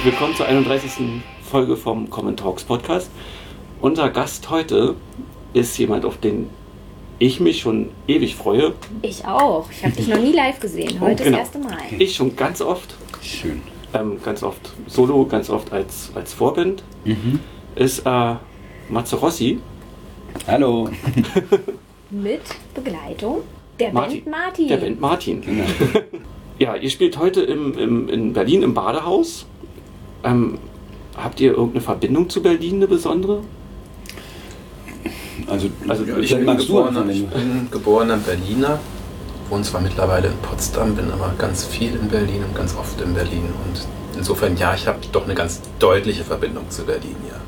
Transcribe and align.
Herzlich 0.00 0.14
willkommen 0.14 0.34
zur 0.34 0.46
31. 0.46 1.22
Folge 1.42 1.76
vom 1.76 2.08
Common 2.08 2.34
Talks 2.34 2.64
Podcast. 2.64 3.10
Unser 3.82 4.08
Gast 4.08 4.48
heute 4.48 4.94
ist 5.52 5.76
jemand, 5.76 6.06
auf 6.06 6.16
den 6.16 6.48
ich 7.18 7.38
mich 7.38 7.60
schon 7.60 7.90
ewig 8.08 8.34
freue. 8.34 8.72
Ich 9.02 9.26
auch. 9.26 9.70
Ich 9.70 9.84
habe 9.84 9.94
dich 9.94 10.08
noch 10.08 10.18
nie 10.18 10.32
live 10.32 10.58
gesehen. 10.58 10.98
Heute 11.00 11.24
genau. 11.24 11.36
das 11.36 11.52
erste 11.52 11.58
Mal. 11.58 11.76
Ich 11.98 12.14
schon 12.14 12.34
ganz 12.34 12.62
oft, 12.62 12.94
Schön. 13.20 13.60
ähm, 13.92 14.16
ganz 14.24 14.42
oft 14.42 14.72
solo, 14.86 15.26
ganz 15.26 15.50
oft 15.50 15.70
als, 15.70 16.10
als 16.14 16.32
Vorband, 16.32 16.82
ist 17.74 17.98
äh, 18.06 18.34
Matze 18.88 19.16
Rossi. 19.16 19.58
Hallo. 20.46 20.88
Mit 22.10 22.40
Begleitung 22.74 23.42
der 23.78 23.92
Martin. 23.92 24.24
Band 24.24 24.30
Martin. 24.30 24.68
Der 24.68 24.76
Band 24.78 25.00
Martin. 25.00 25.40
Genau. 25.42 25.64
Ja, 26.60 26.76
ihr 26.76 26.90
spielt 26.90 27.16
heute 27.16 27.40
im, 27.40 27.72
im, 27.78 28.08
in 28.10 28.34
Berlin 28.34 28.62
im 28.62 28.74
Badehaus. 28.74 29.46
Ähm, 30.24 30.58
habt 31.16 31.40
ihr 31.40 31.52
irgendeine 31.52 31.80
Verbindung 31.80 32.28
zu 32.28 32.42
Berlin, 32.42 32.76
eine 32.76 32.86
besondere? 32.86 33.42
Also, 35.46 35.68
Also, 35.88 36.04
also 36.04 36.18
ich 36.18 36.34
bin 36.34 36.44
magst 36.44 36.68
du 36.68 36.74
geborener, 36.74 37.08
ich 37.08 37.26
bin 37.26 37.68
geborener 37.70 38.16
Berliner, 38.18 38.78
wohne 39.48 39.62
zwar 39.62 39.80
mittlerweile 39.80 40.28
in 40.28 40.36
Potsdam, 40.42 40.94
bin 40.94 41.10
aber 41.10 41.34
ganz 41.38 41.64
viel 41.64 41.94
in 41.94 42.08
Berlin 42.08 42.44
und 42.46 42.54
ganz 42.54 42.76
oft 42.76 43.00
in 43.00 43.14
Berlin. 43.14 43.44
Und 43.66 43.86
insofern, 44.16 44.56
ja, 44.56 44.74
ich 44.74 44.86
habe 44.86 44.98
doch 45.12 45.24
eine 45.24 45.34
ganz 45.34 45.60
deutliche 45.78 46.24
Verbindung 46.24 46.68
zu 46.70 46.84
Berlin, 46.84 47.16
ja. 47.28 47.40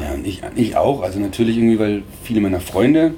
Ja, 0.00 0.14
und 0.14 0.26
ich, 0.26 0.42
ich 0.56 0.76
auch. 0.76 1.02
Also 1.02 1.20
natürlich 1.20 1.56
irgendwie, 1.56 1.78
weil 1.78 2.02
viele 2.22 2.40
meiner 2.40 2.60
Freunde 2.60 3.14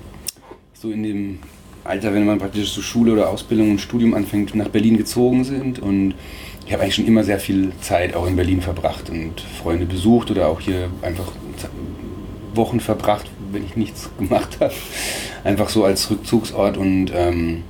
so 0.74 0.90
in 0.90 1.02
dem 1.02 1.38
Alter, 1.84 2.12
wenn 2.12 2.26
man 2.26 2.38
praktisch 2.38 2.70
so 2.72 2.82
Schule 2.82 3.12
oder 3.12 3.30
Ausbildung 3.30 3.70
und 3.70 3.80
Studium 3.80 4.14
anfängt, 4.14 4.54
nach 4.54 4.68
Berlin 4.68 4.98
gezogen 4.98 5.44
sind. 5.44 5.78
Und 5.78 6.14
ich 6.66 6.72
habe 6.72 6.82
eigentlich 6.82 6.96
schon 6.96 7.06
immer 7.06 7.22
sehr 7.22 7.38
viel 7.38 7.72
Zeit 7.80 8.14
auch 8.16 8.26
in 8.26 8.34
Berlin 8.34 8.60
verbracht 8.60 9.08
und 9.08 9.40
Freunde 9.40 9.86
besucht 9.86 10.32
oder 10.32 10.48
auch 10.48 10.60
hier 10.60 10.88
einfach 11.00 11.30
Wochen 12.54 12.80
verbracht, 12.80 13.30
wenn 13.52 13.64
ich 13.64 13.76
nichts 13.76 14.10
gemacht 14.18 14.58
habe. 14.60 14.74
Einfach 15.44 15.68
so 15.68 15.84
als 15.84 16.10
Rückzugsort. 16.10 16.76
Und 16.76 17.12
ähm, 17.14 17.62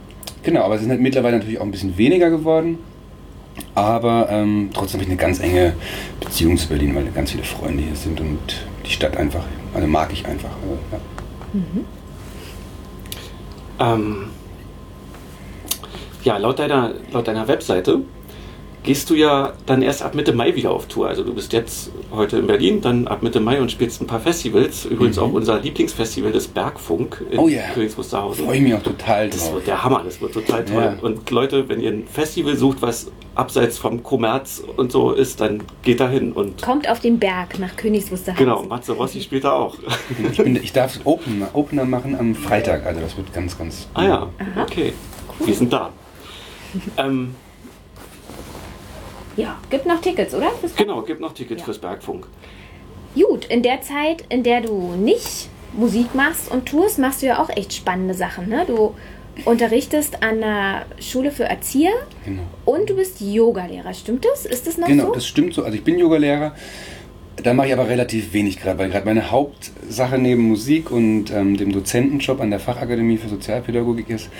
genau, 0.43 0.63
aber 0.63 0.77
es 0.77 0.81
sind 0.81 0.91
halt 0.91 1.01
mittlerweile 1.01 1.37
natürlich 1.37 1.59
auch 1.59 1.65
ein 1.65 1.71
bisschen 1.71 1.99
weniger 1.99 2.31
geworden. 2.31 2.79
Aber 3.75 4.29
ähm, 4.31 4.71
trotzdem 4.73 5.01
habe 5.01 5.05
ich 5.05 5.11
eine 5.11 5.21
ganz 5.21 5.41
enge 5.41 5.75
Beziehung 6.21 6.57
zu 6.57 6.69
Berlin, 6.69 6.95
weil 6.95 7.05
ganz 7.07 7.33
viele 7.33 7.45
Freunde 7.45 7.83
hier 7.83 7.97
sind 7.97 8.21
und 8.21 8.39
die 8.87 8.91
Stadt 8.91 9.17
einfach, 9.17 9.45
also 9.75 9.87
mag 9.87 10.11
ich 10.13 10.27
einfach. 10.27 10.51
Also, 10.63 10.79
ja. 13.79 13.95
Ähm, 13.95 14.31
ja, 16.23 16.39
laut 16.39 16.59
deiner, 16.59 16.95
laut 17.13 17.29
deiner 17.29 17.47
Webseite 17.47 18.01
gehst 18.87 19.11
du 19.11 19.15
ja 19.15 19.53
dann 19.67 19.83
erst 19.83 20.03
ab 20.03 20.15
Mitte 20.15 20.33
Mai 20.33 20.55
wieder 20.55 20.71
auf 20.71 20.87
Tour. 20.87 21.09
Also 21.09 21.23
du 21.25 21.35
bist 21.35 21.53
jetzt 21.53 21.91
heute 22.11 22.39
in 22.39 22.47
Berlin, 22.47 22.81
dann 22.81 23.07
ab 23.09 23.23
Mitte 23.23 23.41
Mai 23.41 23.61
und 23.61 23.71
spielst 23.71 24.01
ein 24.01 24.07
paar 24.07 24.21
Festivals. 24.21 24.87
Übrigens 24.87 25.17
Mhm. 25.17 25.23
auch 25.25 25.33
unser 25.33 25.61
Lieblingsfestival, 25.61 26.33
das 26.33 26.47
Bergfunk 26.47 27.23
in 27.31 27.39
Oh 27.39 27.49
ja. 27.49 27.63
Königs 27.75 27.99
Wusterhausen. 27.99 28.47
Freue 28.47 28.57
ich 28.57 28.63
mich 28.63 28.75
auch 28.75 28.83
total 28.83 29.29
Das 29.29 29.45
drauf. 29.45 29.55
wird 29.57 29.67
der 29.67 29.85
Hammer, 29.85 30.03
das 30.05 30.21
wird 30.23 30.33
total 30.33 30.65
toll. 30.65 30.83
Ja. 30.83 30.97
Und 31.03 31.31
Leute, 31.31 31.69
wenn 31.69 31.81
ihr 31.81 31.91
ein 31.91 32.07
Festival 32.07 32.57
sucht, 32.57 32.81
was 32.81 33.11
abseits 33.35 33.77
vom 33.77 34.03
Kommerz 34.03 34.63
und 34.79 34.91
so 34.93 35.11
ist, 35.13 35.41
dann 35.43 35.63
geht 35.83 36.01
da 36.01 36.09
hin. 36.09 36.33
Und 36.33 36.63
Kommt 36.63 36.89
auf 36.89 37.01
den 37.01 37.19
Berg 37.19 37.59
nach 37.59 37.77
Königs 37.77 38.11
Wusterhausen. 38.11 38.45
genau, 38.47 38.63
Matze 38.63 38.93
Rossi 38.93 39.21
spielt 39.21 39.45
da 39.45 39.53
auch. 39.53 39.77
Ich, 40.33 40.39
bin, 40.39 40.57
ich 40.57 40.73
darf 40.73 40.99
Opener, 41.05 41.49
Opener 41.53 41.85
machen 41.85 42.17
am 42.19 42.35
Freitag, 42.35 42.87
also 42.87 43.01
das 43.01 43.17
wird 43.17 43.33
ganz, 43.35 43.59
ganz. 43.59 43.89
ah 43.95 44.05
ja, 44.05 44.15
Aha. 44.39 44.63
okay. 44.63 44.93
Wir 45.45 45.55
sind 45.55 45.73
da. 45.73 45.91
ähm, 46.97 47.35
Ja, 49.37 49.57
gibt 49.71 49.87
noch 49.87 50.01
Tickets, 50.01 50.35
oder? 50.35 50.51
Fürs- 50.61 50.75
genau, 50.77 51.03
gibt 51.03 51.21
noch 51.21 51.33
Tickets 51.35 51.61
Ja. 51.61 51.65
fürs 51.67 51.79
Bergfunk. 51.79 52.27
Gut, 53.15 53.45
in 53.47 53.63
der 53.63 53.81
Zeit, 53.83 54.25
in 54.29 54.43
der 54.43 54.61
du 54.61 54.93
nicht 54.97 55.49
Musik 55.73 56.15
machst 56.15 56.51
und 56.51 56.67
tust, 56.67 56.99
machst 56.99 57.23
du 57.23 57.27
ja 57.27 57.43
auch 57.43 57.51
echt 57.51 57.73
spannende 57.73 58.15
Sachen. 58.15 58.49
Ne? 58.49 58.65
Du 58.67 58.95
unterrichtest 59.45 60.23
an 60.23 60.41
der 60.41 60.87
Schule 61.01 61.31
für 61.31 61.45
Erzieher 61.45 61.93
Genau. 62.25 62.43
und 62.65 62.89
du 62.89 62.95
bist 62.97 63.21
Yogalehrer. 63.21 63.93
Stimmt 63.93 64.25
das? 64.25 64.47
Ist 64.47 64.67
das 64.67 64.79
noch 64.79 64.87
Genau, 64.89 65.07
so? 65.09 65.13
das 65.13 65.27
stimmt 65.27 65.53
so. 65.55 65.63
Also 65.65 65.77
ich 65.77 65.85
bin 65.85 65.99
Yogalehrer. 65.99 66.55
Da 67.43 67.53
mache 67.53 67.67
ich 67.67 67.73
aber 67.75 67.89
relativ 67.89 68.33
wenig 68.33 68.59
gerade, 68.59 68.79
weil 68.79 68.89
gerade 68.89 69.05
meine 69.05 69.31
Hauptsache 69.31 70.19
neben 70.19 70.49
Musik 70.49 70.91
und 70.91 71.31
ähm, 71.31 71.59
dem 71.59 71.71
Dozentenjob 71.71 72.41
an 72.41 72.51
der 72.51 72.61
Fachakademie 72.61 73.19
für 73.19 73.29
Sozialpädagogik 73.29 74.09
ist, 74.09 74.31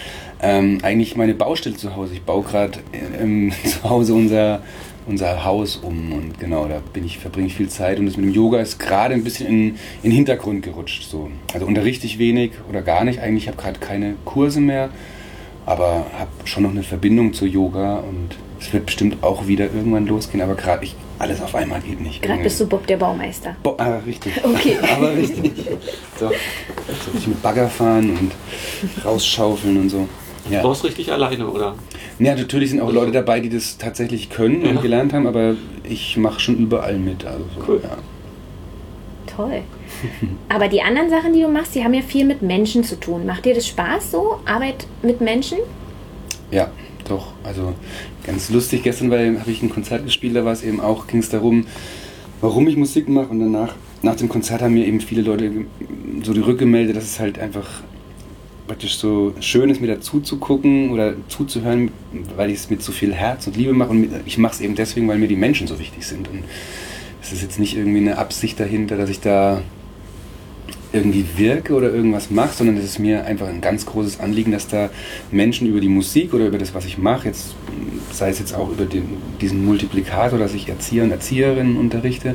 ähm, 0.41 0.79
eigentlich 0.83 1.15
meine 1.15 1.35
Baustelle 1.35 1.77
zu 1.77 1.95
Hause. 1.95 2.15
Ich 2.15 2.23
baue 2.23 2.43
gerade 2.43 2.79
ähm, 3.21 3.53
zu 3.65 3.83
Hause 3.89 4.15
unser, 4.15 4.63
unser 5.07 5.45
Haus 5.45 5.77
um 5.77 6.13
und 6.13 6.41
genau, 6.41 6.67
da 6.69 6.81
bin 6.95 7.05
ich, 7.05 7.19
verbringe 7.19 7.49
ich 7.49 7.55
viel 7.55 7.69
Zeit 7.69 7.99
und 7.99 8.07
das 8.07 8.17
mit 8.17 8.27
dem 8.27 8.33
Yoga 8.33 8.61
ist 8.61 8.79
gerade 8.79 9.13
ein 9.13 9.25
bisschen 9.25 9.47
in, 9.47 9.69
in 9.69 9.77
den 10.05 10.13
Hintergrund 10.13 10.63
gerutscht. 10.63 11.03
So. 11.03 11.31
Also 11.53 11.67
unterrichte 11.67 12.07
ich 12.07 12.19
wenig 12.19 12.53
oder 12.71 12.81
gar 12.81 13.05
nicht. 13.05 13.21
Eigentlich 13.21 13.47
habe 13.47 13.59
ich 13.59 13.63
gerade 13.63 13.79
keine 13.79 14.15
Kurse 14.25 14.61
mehr, 14.61 14.89
aber 15.67 16.07
habe 16.19 16.31
schon 16.47 16.63
noch 16.63 16.71
eine 16.71 16.83
Verbindung 16.83 17.35
zu 17.35 17.45
Yoga 17.45 17.99
und 17.99 18.37
es 18.59 18.73
wird 18.73 18.87
bestimmt 18.87 19.23
auch 19.23 19.47
wieder 19.47 19.67
irgendwann 19.67 20.07
losgehen, 20.07 20.43
aber 20.43 20.55
gerade 20.55 20.85
ich 20.85 20.97
alles 21.19 21.41
auf 21.41 21.55
einmal 21.55 21.81
geht 21.81 22.01
nicht. 22.01 22.23
Gerade 22.23 22.43
bist 22.43 22.61
du 22.61 22.67
Bob 22.67 22.87
der 22.87 22.97
Baumeister. 22.97 23.57
Bo 23.63 23.75
ah, 23.79 23.99
richtig. 24.07 24.33
Okay. 24.45 24.77
aber 24.97 25.15
richtig. 25.17 25.53
So, 26.19 26.29
so 26.29 27.11
richtig 27.13 27.27
mit 27.29 27.43
Bagger 27.43 27.69
fahren 27.69 28.11
und 28.11 28.33
rausschaufeln 29.05 29.77
und 29.81 29.89
so. 29.89 30.09
Ja. 30.51 30.61
Du 30.63 30.69
brauchst 30.69 30.85
richtig 30.85 31.11
alleine, 31.11 31.47
oder? 31.49 31.75
ja, 32.21 32.35
natürlich 32.37 32.71
sind 32.71 32.81
auch 32.81 32.93
Leute 32.93 33.11
dabei, 33.13 33.41
die 33.41 33.49
das 33.49 33.79
tatsächlich 33.79 34.31
können 34.31 34.63
Ja. 34.65 34.71
und 34.71 34.81
gelernt 34.83 35.13
haben, 35.13 35.27
aber 35.27 35.55
ich 35.83 36.17
mache 36.17 36.39
schon 36.41 36.57
überall 36.57 36.99
mit. 36.99 37.25
Also 37.25 37.45
so, 37.57 37.65
Cool. 37.67 37.81
ja. 37.83 37.97
Toll. 39.27 39.63
Aber 40.49 40.69
die 40.69 40.81
anderen 40.83 41.11
Sachen, 41.11 41.33
die 41.33 41.43
du 41.43 41.49
machst, 41.49 41.75
die 41.75 41.83
haben 41.83 41.95
ja 41.95 42.03
viel 42.03 42.25
mit 42.25 42.43
Menschen 42.43 42.85
zu 42.85 42.99
tun. 42.99 43.27
Macht 43.27 43.45
dir 43.45 43.55
das 43.55 43.67
Spaß 43.67 44.13
so? 44.13 44.41
Arbeit 44.45 44.87
mit 45.03 45.21
Menschen? 45.21 45.59
Ja, 46.51 46.71
doch. 47.09 47.33
Also 47.45 47.75
ganz 48.25 48.51
lustig. 48.51 48.83
Gestern, 48.83 49.11
habe 49.13 49.51
ich 49.51 49.63
ein 49.63 49.71
Konzert 49.71 50.05
gespielt, 50.05 50.37
da 50.37 50.45
war 50.45 50.53
es 50.53 50.63
eben 50.63 50.81
auch, 50.81 51.07
ging 51.07 51.21
es 51.21 51.29
darum, 51.29 51.67
warum 52.41 52.69
ich 52.69 52.77
Musik 52.77 53.09
mache. 53.09 53.29
Und 53.29 53.41
danach, 53.41 53.75
nach 54.03 54.17
dem 54.17 54.29
Konzert 54.29 54.63
haben 54.63 54.75
mir 54.75 54.87
eben 54.87 55.01
viele 55.01 55.23
Leute 55.23 55.51
so 56.23 56.33
die 56.33 56.41
Rückgemeldet, 56.41 56.97
dass 56.97 57.05
es 57.05 57.21
halt 57.21 57.39
einfach 57.39 57.83
praktisch 58.67 58.97
so 58.97 59.33
schön 59.41 59.71
ist, 59.71 59.81
mir 59.81 59.87
dazu 59.87 60.21
zu 60.21 60.39
gucken 60.39 60.91
oder 60.91 61.15
zuzuhören, 61.29 61.91
weil 62.37 62.51
ich 62.51 62.57
es 62.57 62.71
mit 62.71 62.83
so 62.83 62.93
viel 62.93 63.15
Herz 63.15 63.47
und 63.47 63.57
Liebe 63.57 63.73
mache. 63.73 63.91
Und 63.91 64.09
ich 64.27 64.39
mache 64.39 64.55
es 64.55 64.61
eben 64.61 64.75
deswegen, 64.75 65.09
weil 65.09 65.19
mir 65.19 65.29
die 65.29 65.37
Menschen 65.37 65.67
so 65.67 65.79
wichtig 65.79 66.05
sind. 66.07 66.29
Und 66.29 66.43
es 67.23 67.33
ist 67.33 67.43
jetzt 67.43 67.59
nicht 67.59 67.77
irgendwie 67.77 67.99
eine 67.99 68.19
Absicht 68.19 68.59
dahinter, 68.59 68.97
dass 68.97 69.11
ich 69.11 69.21
da 69.21 69.63
irgendwie 70.93 71.25
wirke 71.37 71.75
oder 71.75 71.93
irgendwas 71.93 72.31
mache, 72.31 72.55
sondern 72.55 72.77
es 72.77 72.85
ist 72.85 72.99
mir 72.99 73.25
einfach 73.25 73.49
ein 73.49 73.61
ganz 73.61 73.87
großes 73.87 74.21
Anliegen, 74.21 74.53
dass 74.53 74.69
da 74.69 74.91
Menschen 75.31 75.67
über 75.67 75.81
die 75.81 75.89
Musik 75.89 76.33
oder 76.35 76.47
über 76.47 76.59
das, 76.59 76.75
was 76.75 76.85
ich 76.85 76.99
mache, 76.99 77.29
jetzt 77.29 77.55
sei 78.13 78.31
es 78.31 78.39
jetzt 78.39 78.55
auch 78.55 78.71
über 78.71 78.85
den, 78.85 79.05
diesen 79.41 79.65
Multiplikator, 79.65 80.39
dass 80.39 80.55
ich 80.55 80.69
Erzieher 80.69 81.05
und 81.05 81.11
Erzieherinnen 81.11 81.77
unterrichte 81.77 82.35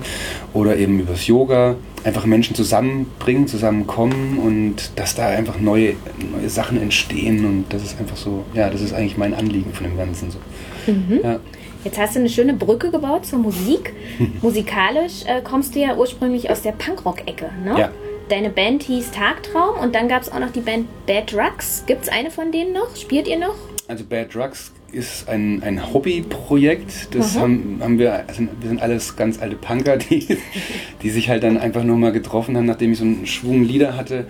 oder 0.53 0.77
eben 0.77 0.99
übers 0.99 1.27
Yoga, 1.27 1.75
einfach 2.03 2.25
Menschen 2.25 2.55
zusammenbringen, 2.55 3.47
zusammenkommen 3.47 4.37
und 4.39 4.91
dass 4.95 5.15
da 5.15 5.27
einfach 5.27 5.59
neue, 5.59 5.93
neue 6.31 6.49
Sachen 6.49 6.81
entstehen 6.81 7.45
und 7.45 7.65
das 7.69 7.83
ist 7.83 7.99
einfach 7.99 8.17
so, 8.17 8.43
ja, 8.53 8.69
das 8.69 8.81
ist 8.81 8.93
eigentlich 8.93 9.17
mein 9.17 9.33
Anliegen 9.33 9.73
von 9.73 9.87
dem 9.87 9.97
Ganzen 9.97 10.31
so. 10.31 10.39
Ja. 11.23 11.39
Jetzt 11.83 11.99
hast 11.99 12.15
du 12.15 12.19
eine 12.19 12.29
schöne 12.29 12.53
Brücke 12.53 12.91
gebaut 12.91 13.25
zur 13.25 13.39
Musik. 13.39 13.93
Musikalisch 14.41 15.25
äh, 15.25 15.41
kommst 15.41 15.75
du 15.75 15.79
ja 15.79 15.95
ursprünglich 15.95 16.49
aus 16.49 16.61
der 16.61 16.73
Punkrock-Ecke, 16.73 17.49
ne? 17.63 17.79
Ja. 17.79 17.91
Deine 18.29 18.49
Band 18.49 18.83
hieß 18.83 19.11
Tagtraum 19.11 19.77
und 19.79 19.93
dann 19.93 20.07
gab 20.07 20.21
es 20.21 20.31
auch 20.31 20.39
noch 20.39 20.51
die 20.51 20.61
Band 20.61 20.87
Bad 21.05 21.33
Drugs. 21.33 21.83
Gibt 21.85 22.03
es 22.03 22.09
eine 22.09 22.31
von 22.31 22.51
denen 22.51 22.73
noch? 22.73 22.95
Spielt 22.95 23.27
ihr 23.27 23.37
noch? 23.37 23.55
Also 23.87 24.05
Bad 24.05 24.33
Drugs 24.33 24.71
ist 24.91 25.27
ein, 25.27 25.61
ein 25.63 25.93
Hobbyprojekt. 25.93 27.15
Das 27.15 27.37
haben, 27.37 27.79
haben 27.81 27.99
wir, 27.99 28.27
also 28.27 28.43
wir 28.59 28.69
sind 28.69 28.81
alles 28.81 29.15
ganz 29.15 29.41
alte 29.41 29.55
Punker, 29.55 29.97
die, 29.97 30.37
die 31.01 31.09
sich 31.09 31.29
halt 31.29 31.43
dann 31.43 31.57
einfach 31.57 31.83
nochmal 31.83 32.11
getroffen 32.11 32.57
haben, 32.57 32.65
nachdem 32.65 32.93
ich 32.93 32.99
so 32.99 33.05
einen 33.05 33.25
Schwung 33.25 33.63
Lieder 33.63 33.97
hatte, 33.97 34.27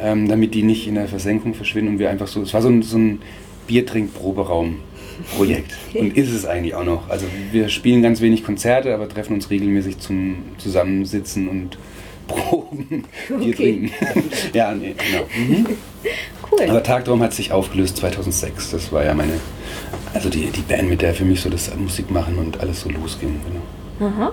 ähm, 0.00 0.28
damit 0.28 0.54
die 0.54 0.62
nicht 0.62 0.86
in 0.86 0.94
der 0.94 1.08
Versenkung 1.08 1.54
verschwinden 1.54 1.92
und 1.92 1.98
wir 1.98 2.10
einfach 2.10 2.26
so, 2.26 2.42
es 2.42 2.54
war 2.54 2.62
so 2.62 2.68
ein, 2.68 2.82
so 2.82 2.98
ein 2.98 3.20
Biertrink-Proberaum-Projekt. 3.66 5.72
Und 5.94 6.16
ist 6.16 6.30
es 6.30 6.46
eigentlich 6.46 6.74
auch 6.74 6.84
noch. 6.84 7.08
Also 7.08 7.26
wir 7.52 7.68
spielen 7.68 8.02
ganz 8.02 8.20
wenig 8.20 8.44
Konzerte, 8.44 8.94
aber 8.94 9.08
treffen 9.08 9.34
uns 9.34 9.50
regelmäßig 9.50 9.98
zum 9.98 10.36
Zusammensitzen 10.58 11.48
und 11.48 11.78
Proben, 12.26 13.04
Bier 13.28 13.36
Okay. 13.36 13.52
trinken. 13.54 13.90
ja, 14.52 14.72
nee, 14.74 14.94
genau. 14.96 15.24
Mhm. 15.36 15.66
Cool. 16.50 16.68
Aber 16.70 16.82
Tagtraum 16.82 17.22
hat 17.22 17.32
sich 17.32 17.52
aufgelöst 17.52 17.96
2006. 17.98 18.70
Das 18.72 18.92
war 18.92 19.04
ja 19.04 19.14
meine, 19.14 19.34
also 20.14 20.28
die, 20.28 20.50
die 20.50 20.60
Band, 20.60 20.88
mit 20.88 21.00
der 21.02 21.14
für 21.14 21.24
mich 21.24 21.40
so 21.40 21.48
das 21.50 21.74
Musik 21.76 22.10
machen 22.10 22.36
und 22.38 22.60
alles 22.60 22.82
so 22.82 22.90
losging. 22.90 23.40
Genau. 23.98 24.10
Aha. 24.10 24.32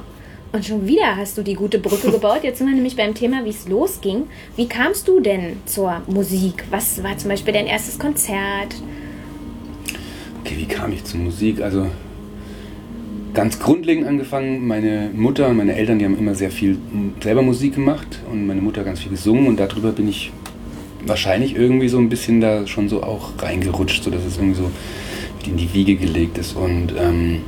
Und 0.51 0.65
schon 0.65 0.85
wieder 0.87 1.15
hast 1.15 1.37
du 1.37 1.43
die 1.43 1.53
gute 1.53 1.79
Brücke 1.79 2.11
gebaut. 2.11 2.39
Jetzt 2.43 2.57
sind 2.57 2.67
wir 2.67 2.73
nämlich 2.75 2.95
beim 2.95 3.13
Thema, 3.13 3.45
wie 3.45 3.49
es 3.49 3.67
losging. 3.67 4.23
Wie 4.55 4.67
kamst 4.67 5.07
du 5.07 5.19
denn 5.19 5.57
zur 5.65 6.01
Musik? 6.07 6.65
Was 6.71 7.01
war 7.03 7.17
zum 7.17 7.29
Beispiel 7.29 7.53
dein 7.53 7.67
erstes 7.67 7.99
Konzert? 7.99 8.75
Okay, 10.43 10.55
wie 10.57 10.65
kam 10.65 10.91
ich 10.91 11.03
zur 11.03 11.19
Musik? 11.19 11.61
Also 11.61 11.87
ganz 13.39 13.57
grundlegend 13.57 14.05
angefangen, 14.05 14.67
meine 14.67 15.11
Mutter 15.13 15.47
und 15.47 15.55
meine 15.55 15.73
Eltern, 15.73 15.97
die 15.97 16.03
haben 16.03 16.17
immer 16.17 16.35
sehr 16.35 16.51
viel 16.51 16.77
selber 17.23 17.41
Musik 17.41 17.75
gemacht 17.75 18.19
und 18.29 18.45
meine 18.45 18.59
Mutter 18.59 18.83
ganz 18.83 18.99
viel 18.99 19.11
gesungen 19.11 19.47
und 19.47 19.57
darüber 19.57 19.93
bin 19.93 20.09
ich 20.09 20.33
wahrscheinlich 21.05 21.55
irgendwie 21.55 21.87
so 21.87 21.99
ein 21.99 22.09
bisschen 22.09 22.41
da 22.41 22.67
schon 22.67 22.89
so 22.89 23.01
auch 23.01 23.41
reingerutscht, 23.41 24.03
so 24.03 24.11
dass 24.11 24.25
es 24.25 24.35
irgendwie 24.35 24.57
so 24.57 24.69
in 25.47 25.55
die 25.55 25.73
Wiege 25.73 25.95
gelegt 25.95 26.37
ist. 26.37 26.57
Und 26.57 26.93
ähm, 26.99 27.39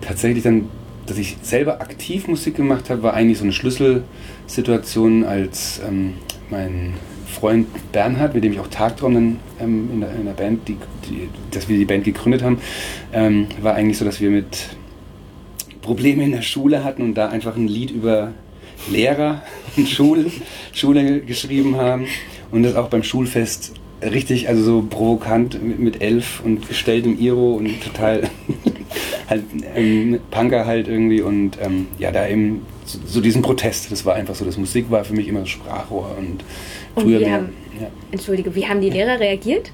tatsächlich 0.00 0.44
dann, 0.44 0.64
dass 1.04 1.18
ich 1.18 1.36
selber 1.42 1.82
aktiv 1.82 2.26
Musik 2.26 2.56
gemacht 2.56 2.88
habe, 2.88 3.02
war 3.02 3.12
eigentlich 3.12 3.36
so 3.36 3.44
eine 3.44 3.52
Schlüsselsituation, 3.52 5.24
als 5.24 5.82
ähm, 5.86 6.14
mein 6.48 6.94
Freund 7.30 7.66
Bernhard, 7.92 8.34
mit 8.34 8.44
dem 8.44 8.52
ich 8.52 8.60
auch 8.60 8.68
Tagtraum 8.68 9.16
ähm, 9.16 9.38
in, 9.92 10.00
der, 10.00 10.14
in 10.14 10.24
der 10.24 10.32
Band, 10.32 10.68
die, 10.68 10.76
die, 11.08 11.28
dass 11.50 11.68
wir 11.68 11.78
die 11.78 11.84
Band 11.84 12.04
gegründet 12.04 12.42
haben, 12.42 12.58
ähm, 13.12 13.46
war 13.62 13.74
eigentlich 13.74 13.98
so, 13.98 14.04
dass 14.04 14.20
wir 14.20 14.30
mit 14.30 14.68
Probleme 15.82 16.24
in 16.24 16.32
der 16.32 16.42
Schule 16.42 16.84
hatten 16.84 17.02
und 17.02 17.14
da 17.14 17.28
einfach 17.28 17.56
ein 17.56 17.68
Lied 17.68 17.90
über 17.90 18.32
Lehrer 18.90 19.42
und 19.76 19.88
Schule, 19.88 20.30
Schule 20.72 21.20
geschrieben 21.20 21.76
haben 21.76 22.06
und 22.50 22.62
das 22.62 22.74
auch 22.74 22.88
beim 22.88 23.02
Schulfest 23.02 23.72
richtig, 24.02 24.48
also 24.48 24.62
so 24.62 24.82
provokant 24.88 25.62
mit, 25.62 25.78
mit 25.78 26.02
elf 26.02 26.40
und 26.44 26.66
gestelltem 26.68 27.18
Iro 27.18 27.54
und 27.54 27.82
total 27.82 28.22
halt 29.28 29.44
ähm, 29.74 30.20
Punker 30.30 30.66
halt 30.66 30.88
irgendwie 30.88 31.20
und 31.20 31.58
ähm, 31.60 31.88
ja, 31.98 32.10
da 32.10 32.26
eben 32.26 32.66
so, 32.84 32.98
so 33.06 33.20
diesen 33.20 33.42
Protest, 33.42 33.92
das 33.92 34.04
war 34.04 34.14
einfach 34.14 34.34
so, 34.34 34.44
das 34.44 34.56
Musik 34.56 34.90
war 34.90 35.04
für 35.04 35.14
mich 35.14 35.28
immer 35.28 35.46
Sprachrohr 35.46 36.16
und 36.18 36.44
Und 36.94 37.02
früher 37.04 37.20
wie 37.20 37.24
mehr, 37.24 37.34
haben- 37.34 37.48
ja. 37.80 37.86
Entschuldige, 38.12 38.54
wie 38.54 38.66
haben 38.66 38.80
die 38.80 38.90
Lehrer 38.90 39.18
reagiert? 39.20 39.72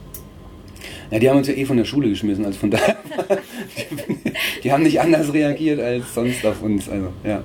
Ja, 1.10 1.18
die 1.18 1.30
haben 1.30 1.38
uns 1.38 1.46
ja 1.48 1.54
eh 1.54 1.64
von 1.64 1.76
der 1.76 1.84
Schule 1.84 2.08
geschmissen, 2.08 2.44
also 2.44 2.58
von 2.58 2.70
daher. 2.70 2.96
die, 3.78 4.32
die 4.64 4.72
haben 4.72 4.82
nicht 4.82 5.00
anders 5.00 5.32
reagiert 5.32 5.80
als 5.80 6.12
sonst 6.14 6.44
auf 6.44 6.62
uns. 6.62 6.88
Also, 6.88 7.08
ja. 7.24 7.42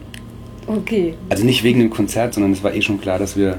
Okay. 0.67 1.15
also 1.29 1.43
nicht 1.43 1.63
wegen 1.63 1.79
dem 1.79 1.89
Konzert, 1.89 2.33
sondern 2.33 2.51
es 2.53 2.63
war 2.63 2.73
eh 2.73 2.81
schon 2.81 2.99
klar, 3.01 3.19
dass 3.19 3.35
wir. 3.37 3.57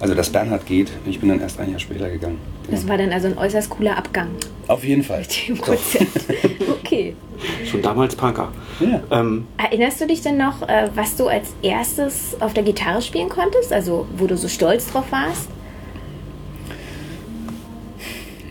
Also, 0.00 0.14
dass 0.14 0.28
Bernhard 0.30 0.66
geht. 0.66 0.90
Ich 1.06 1.20
bin 1.20 1.30
dann 1.30 1.40
erst 1.40 1.58
ein 1.58 1.70
Jahr 1.70 1.78
später 1.80 2.10
gegangen. 2.10 2.38
Das 2.70 2.86
war 2.86 2.98
dann 2.98 3.12
also 3.12 3.28
ein 3.28 3.38
äußerst 3.38 3.70
cooler 3.70 3.96
Abgang 3.96 4.28
Auf 4.68 4.84
jeden 4.84 5.02
Fall. 5.02 5.20
mit 5.20 5.48
dem 5.48 5.60
Konzert. 5.60 6.06
Okay. 6.86 7.16
Schon 7.68 7.82
damals 7.82 8.14
Punker. 8.14 8.52
Ja. 8.78 9.02
Ähm, 9.10 9.46
Erinnerst 9.58 10.00
du 10.00 10.06
dich 10.06 10.20
denn 10.20 10.36
noch, 10.36 10.62
äh, 10.68 10.88
was 10.94 11.16
du 11.16 11.26
als 11.26 11.52
erstes 11.60 12.36
auf 12.38 12.54
der 12.54 12.62
Gitarre 12.62 13.02
spielen 13.02 13.28
konntest? 13.28 13.72
Also, 13.72 14.06
wo 14.16 14.28
du 14.28 14.36
so 14.36 14.46
stolz 14.46 14.86
drauf 14.92 15.06
warst? 15.10 15.48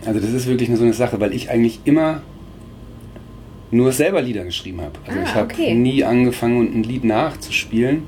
Also, 0.04 0.20
das 0.20 0.30
ist 0.30 0.46
wirklich 0.46 0.68
nur 0.68 0.76
so 0.78 0.84
eine 0.84 0.92
Sache, 0.92 1.18
weil 1.18 1.32
ich 1.32 1.48
eigentlich 1.50 1.80
immer 1.84 2.20
nur 3.70 3.90
selber 3.92 4.20
Lieder 4.20 4.44
geschrieben 4.44 4.80
habe. 4.82 4.92
Also, 5.06 5.18
Ah, 5.18 5.22
ich 5.24 5.34
habe 5.34 5.54
okay. 5.54 5.74
nie 5.74 6.04
angefangen, 6.04 6.78
ein 6.78 6.82
Lied 6.82 7.04
nachzuspielen. 7.04 8.02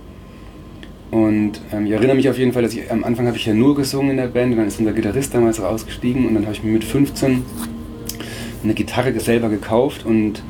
Und 1.10 1.60
ähm, 1.72 1.86
ich 1.86 1.92
erinnere 1.92 2.16
mich 2.16 2.28
auf 2.28 2.38
jeden 2.38 2.52
Fall, 2.52 2.62
dass 2.62 2.74
ich 2.74 2.90
am 2.90 3.04
Anfang 3.04 3.26
habe 3.26 3.36
ich 3.36 3.46
ja 3.46 3.54
nur 3.54 3.74
gesungen 3.74 4.10
in 4.10 4.16
der 4.18 4.26
Band 4.26 4.52
und 4.52 4.58
dann 4.58 4.68
ist 4.68 4.78
unser 4.78 4.92
Gitarrist 4.92 5.34
damals 5.34 5.62
rausgestiegen 5.62 6.26
und 6.26 6.34
dann 6.34 6.44
habe 6.44 6.54
ich 6.54 6.62
mir 6.62 6.72
mit 6.72 6.84
15 6.84 7.42
eine 8.62 8.74
Gitarre 8.74 9.18
selber 9.20 9.48
gekauft 9.48 10.04
und 10.04 10.42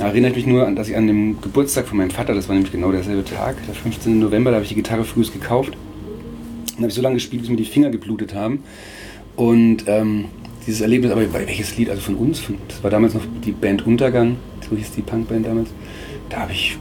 erinnere 0.00 0.30
ich 0.30 0.36
mich 0.36 0.46
nur, 0.46 0.70
dass 0.70 0.88
ich 0.88 0.96
an 0.96 1.06
dem 1.06 1.40
Geburtstag 1.40 1.86
von 1.86 1.98
meinem 1.98 2.10
Vater, 2.10 2.34
das 2.34 2.48
war 2.48 2.54
nämlich 2.54 2.72
genau 2.72 2.92
derselbe 2.92 3.24
Tag, 3.24 3.56
der 3.66 3.74
15. 3.74 4.18
November, 4.18 4.50
da 4.50 4.56
habe 4.56 4.64
ich 4.64 4.70
die 4.70 4.76
Gitarre 4.76 5.04
frühst 5.04 5.32
gekauft 5.32 5.76
und 6.70 6.78
habe 6.78 6.88
ich 6.88 6.94
so 6.94 7.02
lange 7.02 7.16
gespielt, 7.16 7.42
bis 7.42 7.50
mir 7.50 7.56
die 7.56 7.64
Finger 7.64 7.90
geblutet 7.90 8.34
haben. 8.34 8.62
Und 9.36 9.84
ähm, 9.88 10.26
dieses 10.66 10.80
Erlebnis, 10.80 11.10
aber 11.10 11.32
welches 11.32 11.76
Lied, 11.76 11.90
also 11.90 12.02
von 12.02 12.14
uns, 12.14 12.40
von, 12.40 12.56
das 12.68 12.82
war 12.82 12.90
damals 12.90 13.14
noch 13.14 13.22
die 13.44 13.52
Band 13.52 13.86
Untergang, 13.86 14.36
so 14.68 14.76
hieß 14.76 14.92
die 14.92 15.02
Punkband 15.02 15.46
damals, 15.46 15.70
da 16.28 16.40
habe 16.40 16.52
ich 16.52 16.78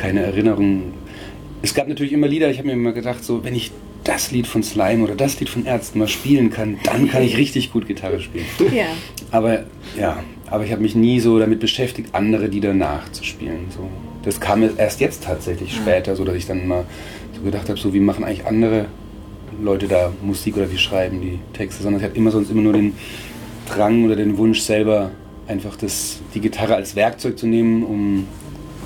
keine 0.00 0.20
Erinnerung. 0.20 0.94
Es 1.62 1.74
gab 1.74 1.88
natürlich 1.88 2.12
immer 2.12 2.28
Lieder, 2.28 2.50
ich 2.50 2.58
habe 2.58 2.68
mir 2.68 2.74
immer 2.74 2.92
gedacht, 2.92 3.24
so, 3.24 3.44
wenn 3.44 3.54
ich 3.54 3.72
das 4.04 4.30
Lied 4.30 4.46
von 4.46 4.62
Slime 4.62 5.04
oder 5.04 5.14
das 5.14 5.38
Lied 5.40 5.48
von 5.48 5.66
Ärzten 5.66 5.98
mal 5.98 6.08
spielen 6.08 6.50
kann, 6.50 6.78
dann 6.84 7.08
kann 7.10 7.22
ich 7.22 7.36
richtig 7.36 7.72
gut 7.72 7.86
Gitarre 7.86 8.20
spielen. 8.20 8.46
Ja. 8.72 8.86
Aber 9.30 9.64
ja, 9.98 10.22
aber 10.46 10.64
ich 10.64 10.72
habe 10.72 10.80
mich 10.82 10.94
nie 10.94 11.20
so 11.20 11.38
damit 11.38 11.60
beschäftigt, 11.60 12.14
andere 12.14 12.46
Lieder 12.46 12.72
nachzuspielen. 12.72 13.66
So. 13.70 13.88
Das 14.22 14.40
kam 14.40 14.62
erst 14.76 15.00
jetzt 15.00 15.24
tatsächlich 15.24 15.74
später, 15.74 16.16
so 16.16 16.24
dass 16.24 16.36
ich 16.36 16.46
dann 16.46 16.66
mal 16.66 16.86
so 17.34 17.42
gedacht 17.42 17.68
habe, 17.68 17.78
so 17.78 17.92
wie 17.92 18.00
machen 18.00 18.24
eigentlich 18.24 18.46
andere 18.46 18.86
Leute 19.62 19.88
da 19.88 20.12
Musik 20.22 20.56
oder 20.56 20.70
wie 20.70 20.78
schreiben 20.78 21.20
die 21.20 21.38
Texte, 21.52 21.82
sondern 21.82 22.00
ich 22.00 22.06
hatte 22.06 22.16
immer 22.16 22.30
sonst 22.30 22.50
immer 22.50 22.62
nur 22.62 22.72
den 22.72 22.94
Drang 23.68 24.04
oder 24.04 24.16
den 24.16 24.38
Wunsch 24.38 24.60
selber 24.60 25.10
einfach 25.46 25.76
das, 25.76 26.20
die 26.34 26.40
Gitarre 26.40 26.76
als 26.76 26.96
Werkzeug 26.96 27.38
zu 27.38 27.46
nehmen, 27.46 27.82
um 27.82 28.26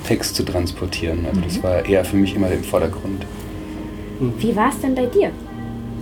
Text 0.03 0.35
zu 0.35 0.43
transportieren. 0.43 1.25
Also 1.25 1.41
das 1.41 1.63
war 1.63 1.85
eher 1.85 2.03
für 2.05 2.17
mich 2.17 2.35
immer 2.35 2.49
im 2.49 2.63
Vordergrund. 2.63 3.25
Wie 4.37 4.55
war 4.55 4.69
es 4.69 4.79
denn 4.79 4.95
bei 4.95 5.05
dir? 5.05 5.31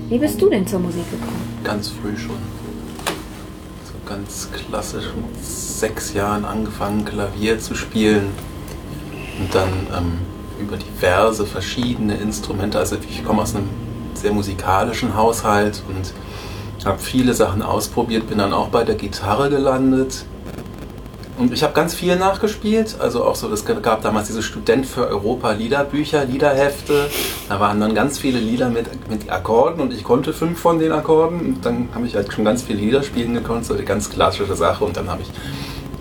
Wie 0.10 0.18
bist 0.18 0.42
du 0.42 0.50
denn 0.50 0.68
zur 0.68 0.80
Musik 0.80 1.10
gekommen? 1.10 1.42
Ganz 1.64 1.90
früh 1.90 2.18
schon. 2.18 2.36
So 3.86 3.94
ganz 4.06 4.50
klassisch 4.52 5.06
mit 5.16 5.46
sechs 5.46 6.14
Jahren 6.14 6.46
angefangen, 6.46 7.06
Klavier 7.06 7.60
zu 7.60 7.76
spielen. 7.76 8.28
Und 9.40 9.56
dann 9.56 9.70
ähm, 9.98 10.20
über 10.60 10.78
diverse 10.78 11.46
verschiedene 11.46 12.16
Instrumente. 12.16 12.78
Also 12.78 12.98
ich 13.10 13.24
komme 13.24 13.42
aus 13.42 13.56
einem 13.56 13.70
sehr 14.14 14.34
musikalischen 14.34 15.16
Haushalt 15.16 15.82
und 15.88 16.14
habe 16.86 17.00
viele 17.00 17.34
Sachen 17.34 17.62
ausprobiert, 17.62 18.28
bin 18.28 18.40
dann 18.40 18.54
auch 18.54 18.70
bei 18.70 18.84
der 18.84 18.96
Gitarre 18.96 19.50
gelandet. 19.50 20.26
Und 21.42 21.52
ich 21.54 21.64
habe 21.64 21.74
ganz 21.74 21.96
viel 21.96 22.18
nachgespielt, 22.18 22.98
also 23.00 23.24
auch 23.26 23.34
so, 23.34 23.52
es 23.52 23.66
gab 23.66 24.04
damals 24.04 24.28
diese 24.28 24.44
Student 24.44 24.86
für 24.86 25.08
Europa 25.08 25.54
Liederbücher, 25.54 26.24
Liederhefte. 26.24 27.10
Da 27.50 27.60
waren 27.60 27.80
dann 27.80 27.96
ganz 27.96 28.20
viele 28.20 28.38
Lieder 28.38 28.70
mit, 28.70 29.10
mit 29.10 29.28
Akkorden 29.28 29.82
und 29.82 29.92
ich 29.92 30.04
konnte 30.04 30.34
fünf 30.34 30.60
von 30.60 30.78
den 30.78 30.92
Akkorden. 30.92 31.40
Und 31.40 31.66
dann 31.66 31.90
habe 31.96 32.06
ich 32.06 32.16
halt 32.16 32.32
schon 32.32 32.46
ganz 32.46 32.62
viele 32.62 32.78
Lieder 32.78 33.02
spielen 33.02 33.34
gekonnt, 33.34 33.66
so 33.66 33.74
eine 33.74 33.84
ganz 33.84 34.12
klassische 34.12 34.56
Sache. 34.56 34.86
Und 34.86 34.98
dann 34.98 35.10
habe 35.10 35.24
ich 35.24 35.30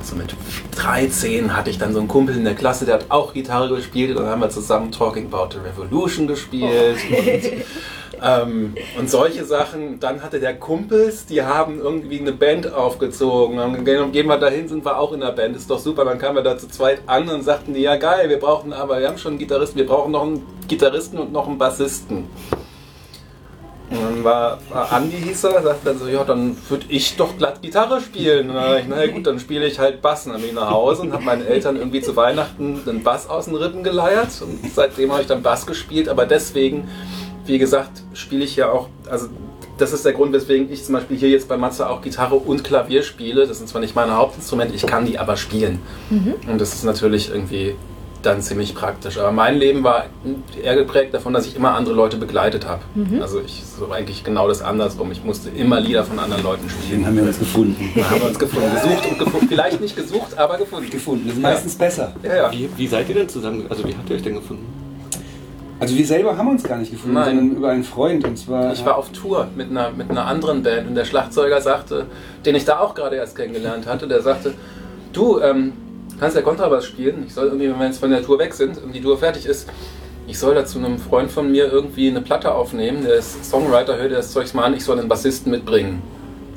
so 0.03 0.15
mit 0.15 0.35
13 0.77 1.57
hatte 1.57 1.71
ich 1.71 1.79
dann 1.79 1.95
so 1.95 2.01
einen 2.01 2.09
Kumpel 2.09 2.37
in 2.37 2.45
der 2.45 2.55
Klasse, 2.55 2.85
der 2.85 2.97
hat 2.97 3.07
auch 3.09 3.33
Gitarre 3.33 3.75
gespielt 3.75 4.11
und 4.11 4.25
dann 4.25 4.33
haben 4.33 4.41
wir 4.43 4.51
zusammen 4.51 4.93
Talking 4.93 5.33
About 5.33 5.55
the 5.55 5.59
Revolution 5.59 6.27
gespielt. 6.27 6.99
Und, 7.09 7.65
ähm, 8.23 8.75
und 8.99 9.11
solche 9.11 9.45
Sachen. 9.45 10.01
Dann 10.01 10.23
hatte 10.23 10.41
der 10.41 10.57
Kumpels, 10.57 11.27
die 11.27 11.43
haben 11.43 11.79
irgendwie 11.79 12.21
eine 12.21 12.33
Band 12.33 12.73
aufgezogen. 12.73 13.57
Dann 13.57 13.85
gehen 13.85 14.27
wir 14.27 14.39
dahin, 14.39 14.69
sind 14.69 14.85
wir 14.85 14.99
auch 14.99 15.13
in 15.13 15.21
der 15.21 15.33
Band. 15.33 15.57
Ist 15.57 15.71
doch 15.71 15.79
super. 15.79 16.05
Dann 16.05 16.19
kamen 16.19 16.37
wir 16.37 16.43
da 16.43 16.59
zu 16.59 16.69
zweit 16.69 17.03
an 17.07 17.29
und 17.29 17.43
sagten 17.43 17.75
die, 17.75 17.81
ja 17.81 17.97
geil, 17.97 18.29
wir 18.29 18.39
brauchen 18.39 18.73
aber, 18.73 19.01
wir 19.01 19.09
haben 19.09 19.19
schon 19.19 19.33
einen 19.33 19.39
Gitarristen, 19.39 19.79
wir 19.79 19.87
brauchen 19.87 20.13
noch 20.13 20.23
einen 20.23 20.47
Gitarristen 20.69 21.19
und 21.19 21.33
noch 21.33 21.47
einen 21.47 21.59
Bassisten. 21.59 22.29
Und 23.91 24.01
dann 24.01 24.25
war, 24.25 24.59
war 24.69 24.93
Andi 24.93 25.17
hieß 25.17 25.45
er, 25.45 25.63
sagte 25.63 25.87
dann 25.87 25.99
so, 25.99 26.07
ja, 26.07 26.23
dann 26.23 26.57
würde 26.69 26.87
ich 26.89 27.17
doch 27.17 27.37
glatt 27.37 27.61
Gitarre 27.61 28.01
spielen. 28.01 28.49
Und 28.49 28.55
dann 28.55 28.65
dachte 28.65 28.81
ich, 28.83 28.89
naja 28.89 29.13
gut, 29.13 29.27
dann 29.27 29.41
spiele 29.41 29.67
ich 29.67 29.81
halt 29.81 30.01
Bass. 30.01 30.27
Und 30.27 30.33
dann 30.33 30.41
bin 30.41 30.51
ich 30.51 30.57
nach 30.57 30.71
Hause 30.71 31.03
und 31.03 31.13
habe 31.13 31.25
meinen 31.25 31.45
Eltern 31.45 31.75
irgendwie 31.75 32.01
zu 32.01 32.15
Weihnachten 32.15 32.85
den 32.87 33.03
Bass 33.03 33.29
aus 33.29 33.47
den 33.47 33.57
Rippen 33.57 33.83
geleiert. 33.83 34.29
Und 34.43 34.73
seitdem 34.73 35.11
habe 35.11 35.23
ich 35.23 35.27
dann 35.27 35.43
Bass 35.43 35.67
gespielt. 35.67 36.09
Aber 36.09 36.25
deswegen, 36.25 36.89
wie 37.51 37.59
gesagt, 37.59 38.03
spiele 38.15 38.45
ich 38.45 38.57
ja 38.57 38.71
auch, 38.71 38.89
also 39.11 39.27
das 39.77 39.93
ist 39.93 40.05
der 40.05 40.13
Grund, 40.13 40.33
weswegen 40.33 40.71
ich 40.71 40.85
zum 40.85 40.95
Beispiel 40.95 41.17
hier 41.17 41.31
jetzt 41.31 41.49
bei 41.49 41.57
Matze 41.57 41.89
auch 41.89 42.03
Gitarre 42.03 42.37
und 42.37 42.63
Klavier 42.65 43.03
spiele. 43.03 43.47
Das 43.47 43.59
sind 43.59 43.69
zwar 43.69 43.81
nicht 43.81 43.97
meine 43.97 44.15
Hauptinstrumente, 44.17 44.75
ich 44.75 44.87
kann 44.87 45.07
die 45.07 45.19
aber 45.19 45.37
spielen. 45.37 45.81
Und 46.47 46.61
das 46.61 46.75
ist 46.75 46.85
natürlich 46.85 47.31
irgendwie 47.31 47.75
dann 48.23 48.43
ziemlich 48.43 48.75
praktisch. 48.75 49.17
Aber 49.19 49.33
mein 49.33 49.57
Leben 49.57 49.83
war 49.83 50.05
eher 50.63 50.77
geprägt 50.77 51.15
davon, 51.15 51.33
dass 51.33 51.47
ich 51.47 51.57
immer 51.57 51.75
andere 51.75 51.95
Leute 51.95 52.19
begleitet 52.19 52.67
habe. 52.69 52.83
Also 53.21 53.41
ich 53.41 53.63
so 53.65 53.91
eigentlich 53.91 54.23
genau 54.23 54.47
das 54.47 54.61
andersrum. 54.61 55.11
Ich 55.13 55.25
musste 55.25 55.49
immer 55.49 55.81
Lieder 55.81 56.05
von 56.05 56.19
anderen 56.19 56.43
Leuten 56.43 56.69
Den 56.69 56.71
spielen. 56.71 57.07
haben 57.07 57.17
wir 57.17 57.23
uns 57.23 57.39
gefunden. 57.39 57.91
Da 57.95 58.11
haben 58.11 58.21
wir 58.21 58.29
uns 58.29 58.39
gefunden. 58.39 58.71
Gesucht 58.75 59.11
und 59.11 59.19
gefunden. 59.19 59.49
Vielleicht 59.49 59.81
nicht 59.81 59.97
gesucht, 59.97 60.37
aber 60.37 60.59
gefunden. 60.59 60.91
Gefunden. 60.91 61.27
Das 61.27 61.37
ist 61.37 61.43
meistens 61.43 61.75
besser. 61.77 62.13
Ja, 62.23 62.37
ja. 62.37 62.53
wie, 62.53 62.69
wie 62.77 62.87
seid 62.87 63.09
ihr 63.09 63.15
denn 63.15 63.29
zusammen? 63.31 63.65
Also 63.71 63.83
wie 63.89 63.95
habt 63.95 64.11
ihr 64.11 64.17
euch 64.17 64.23
denn 64.23 64.35
gefunden? 64.35 64.90
Also 65.81 65.97
wir 65.97 66.07
selber 66.07 66.37
haben 66.37 66.49
uns 66.49 66.63
gar 66.63 66.77
nicht 66.77 66.93
gefunden, 66.93 67.15
Nein. 67.15 67.37
sondern 67.37 67.57
über 67.57 67.71
einen 67.71 67.85
Freund 67.85 68.25
und 68.25 68.37
zwar. 68.37 68.73
Ich 68.73 68.85
war 68.85 68.97
auf 68.97 69.11
Tour 69.13 69.49
mit 69.57 69.71
einer, 69.71 69.91
mit 69.91 70.11
einer 70.11 70.27
anderen 70.27 70.63
Band 70.63 70.89
und 70.89 70.95
der 70.95 71.07
Schlagzeuger 71.07 71.61
sagte, 71.63 72.07
den 72.45 72.55
ich 72.55 72.67
da 72.67 72.81
auch 72.81 72.95
gerade 72.95 73.17
erst 73.17 73.35
kennengelernt 73.35 73.87
hatte, 73.87 74.07
der 74.07 74.21
sagte, 74.21 74.53
du, 75.15 75.41
ähm, 75.41 75.73
kannst 76.21 76.37
ja 76.37 76.43
Kontrabass 76.43 76.85
spielen. 76.85 77.25
Ich 77.27 77.33
soll 77.33 77.47
irgendwie, 77.47 77.71
wenn 77.71 77.79
wir 77.79 77.87
jetzt 77.87 77.99
von 77.99 78.11
der 78.11 78.23
Tour 78.23 78.39
weg 78.39 78.53
sind 78.53 78.77
und 78.77 78.95
die 78.95 79.01
Tour 79.01 79.17
fertig 79.17 79.47
ist, 79.47 79.69
ich 80.27 80.39
soll 80.39 80.55
da 80.55 80.67
zu 80.67 80.79
einem 80.79 80.99
Freund 80.99 81.31
von 81.31 81.51
mir 81.51 81.73
irgendwie 81.73 82.09
eine 82.09 82.21
Platte 82.21 82.53
aufnehmen. 82.53 83.03
Der 83.03 83.15
ist 83.15 83.43
Songwriter, 83.45 83.97
hör 83.97 84.09
dir 84.09 84.17
das 84.17 84.33
Zeugs 84.33 84.53
mal 84.53 84.65
an, 84.65 84.75
ich 84.75 84.85
soll 84.85 84.99
einen 84.99 85.09
Bassisten 85.09 85.51
mitbringen, 85.51 86.03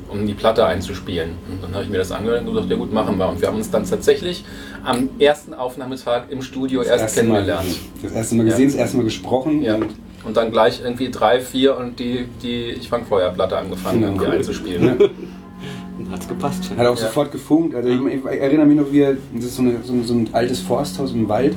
um 0.08 0.26
die 0.26 0.34
Platte 0.34 0.64
einzuspielen. 0.66 1.30
Und 1.50 1.62
dann 1.62 1.72
habe 1.74 1.84
ich 1.84 1.90
mir 1.90 1.98
das 1.98 2.12
angehört 2.12 2.40
und 2.42 2.52
gesagt, 2.52 2.70
ja 2.70 2.76
gut, 2.76 2.92
machen 2.92 3.18
wir. 3.18 3.28
Und 3.28 3.40
wir 3.40 3.48
haben 3.48 3.56
uns 3.56 3.70
dann 3.70 3.84
tatsächlich 3.88 4.44
am 4.84 5.08
ersten 5.18 5.54
Aufnahmetag 5.54 6.24
im 6.30 6.42
Studio 6.42 6.80
das 6.80 6.88
erst 6.90 7.02
erste 7.02 7.22
Mal, 7.24 7.34
kennengelernt. 7.44 7.76
das 8.02 8.12
erste 8.12 8.34
Mal 8.36 8.44
gesehen, 8.44 8.60
Ja. 8.60 8.66
das 8.66 8.74
erste 8.76 8.96
Mal 8.98 9.02
gesprochen. 9.04 9.62
Ja. 9.62 9.74
Und 9.76 9.86
Und 10.26 10.38
dann 10.38 10.50
gleich 10.50 10.80
irgendwie 10.82 11.10
drei, 11.10 11.38
vier 11.40 11.76
und 11.76 11.98
die, 11.98 12.26
die 12.42 12.70
Ich 12.80 12.88
fang 12.88 13.04
Feuerplatte 13.04 13.58
angefangen, 13.58 14.00
Genau. 14.00 14.12
irgendwie 14.12 14.26
Cool. 14.26 14.36
einzuspielen. 14.36 14.96
Ja. 14.98 15.08
Hat's 16.12 16.26
gepasst. 16.28 16.70
Hat 16.76 16.86
auch 16.86 16.96
Ja. 16.96 17.02
sofort 17.06 17.30
gefunkt. 17.30 17.74
Also 17.74 17.88
ich, 17.88 18.00
ich 18.00 18.24
erinnere 18.40 18.66
mich 18.66 18.76
noch, 18.78 18.90
wie 18.90 19.00
er, 19.00 19.16
das 19.34 19.44
ist 19.44 19.56
so, 19.56 19.62
eine, 19.62 19.76
so, 19.84 19.92
ein- 19.92 20.04
so 20.04 20.14
ein 20.14 20.28
altes 20.32 20.60
Forsthaus 20.60 21.12
im 21.12 21.28
Wald. 21.28 21.54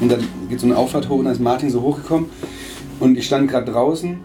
Und 0.00 0.10
dann 0.10 0.20
geht 0.48 0.60
so 0.60 0.66
eine 0.66 0.76
Auffahrt 0.76 1.08
hoch 1.08 1.18
und 1.18 1.24
dann 1.26 1.32
ist 1.34 1.40
Martin 1.40 1.70
so 1.70 1.80
hochgekommen. 1.82 2.28
Und 3.00 3.16
ich 3.16 3.26
stand 3.26 3.48
gerade 3.50 3.70
draußen, 3.70 4.18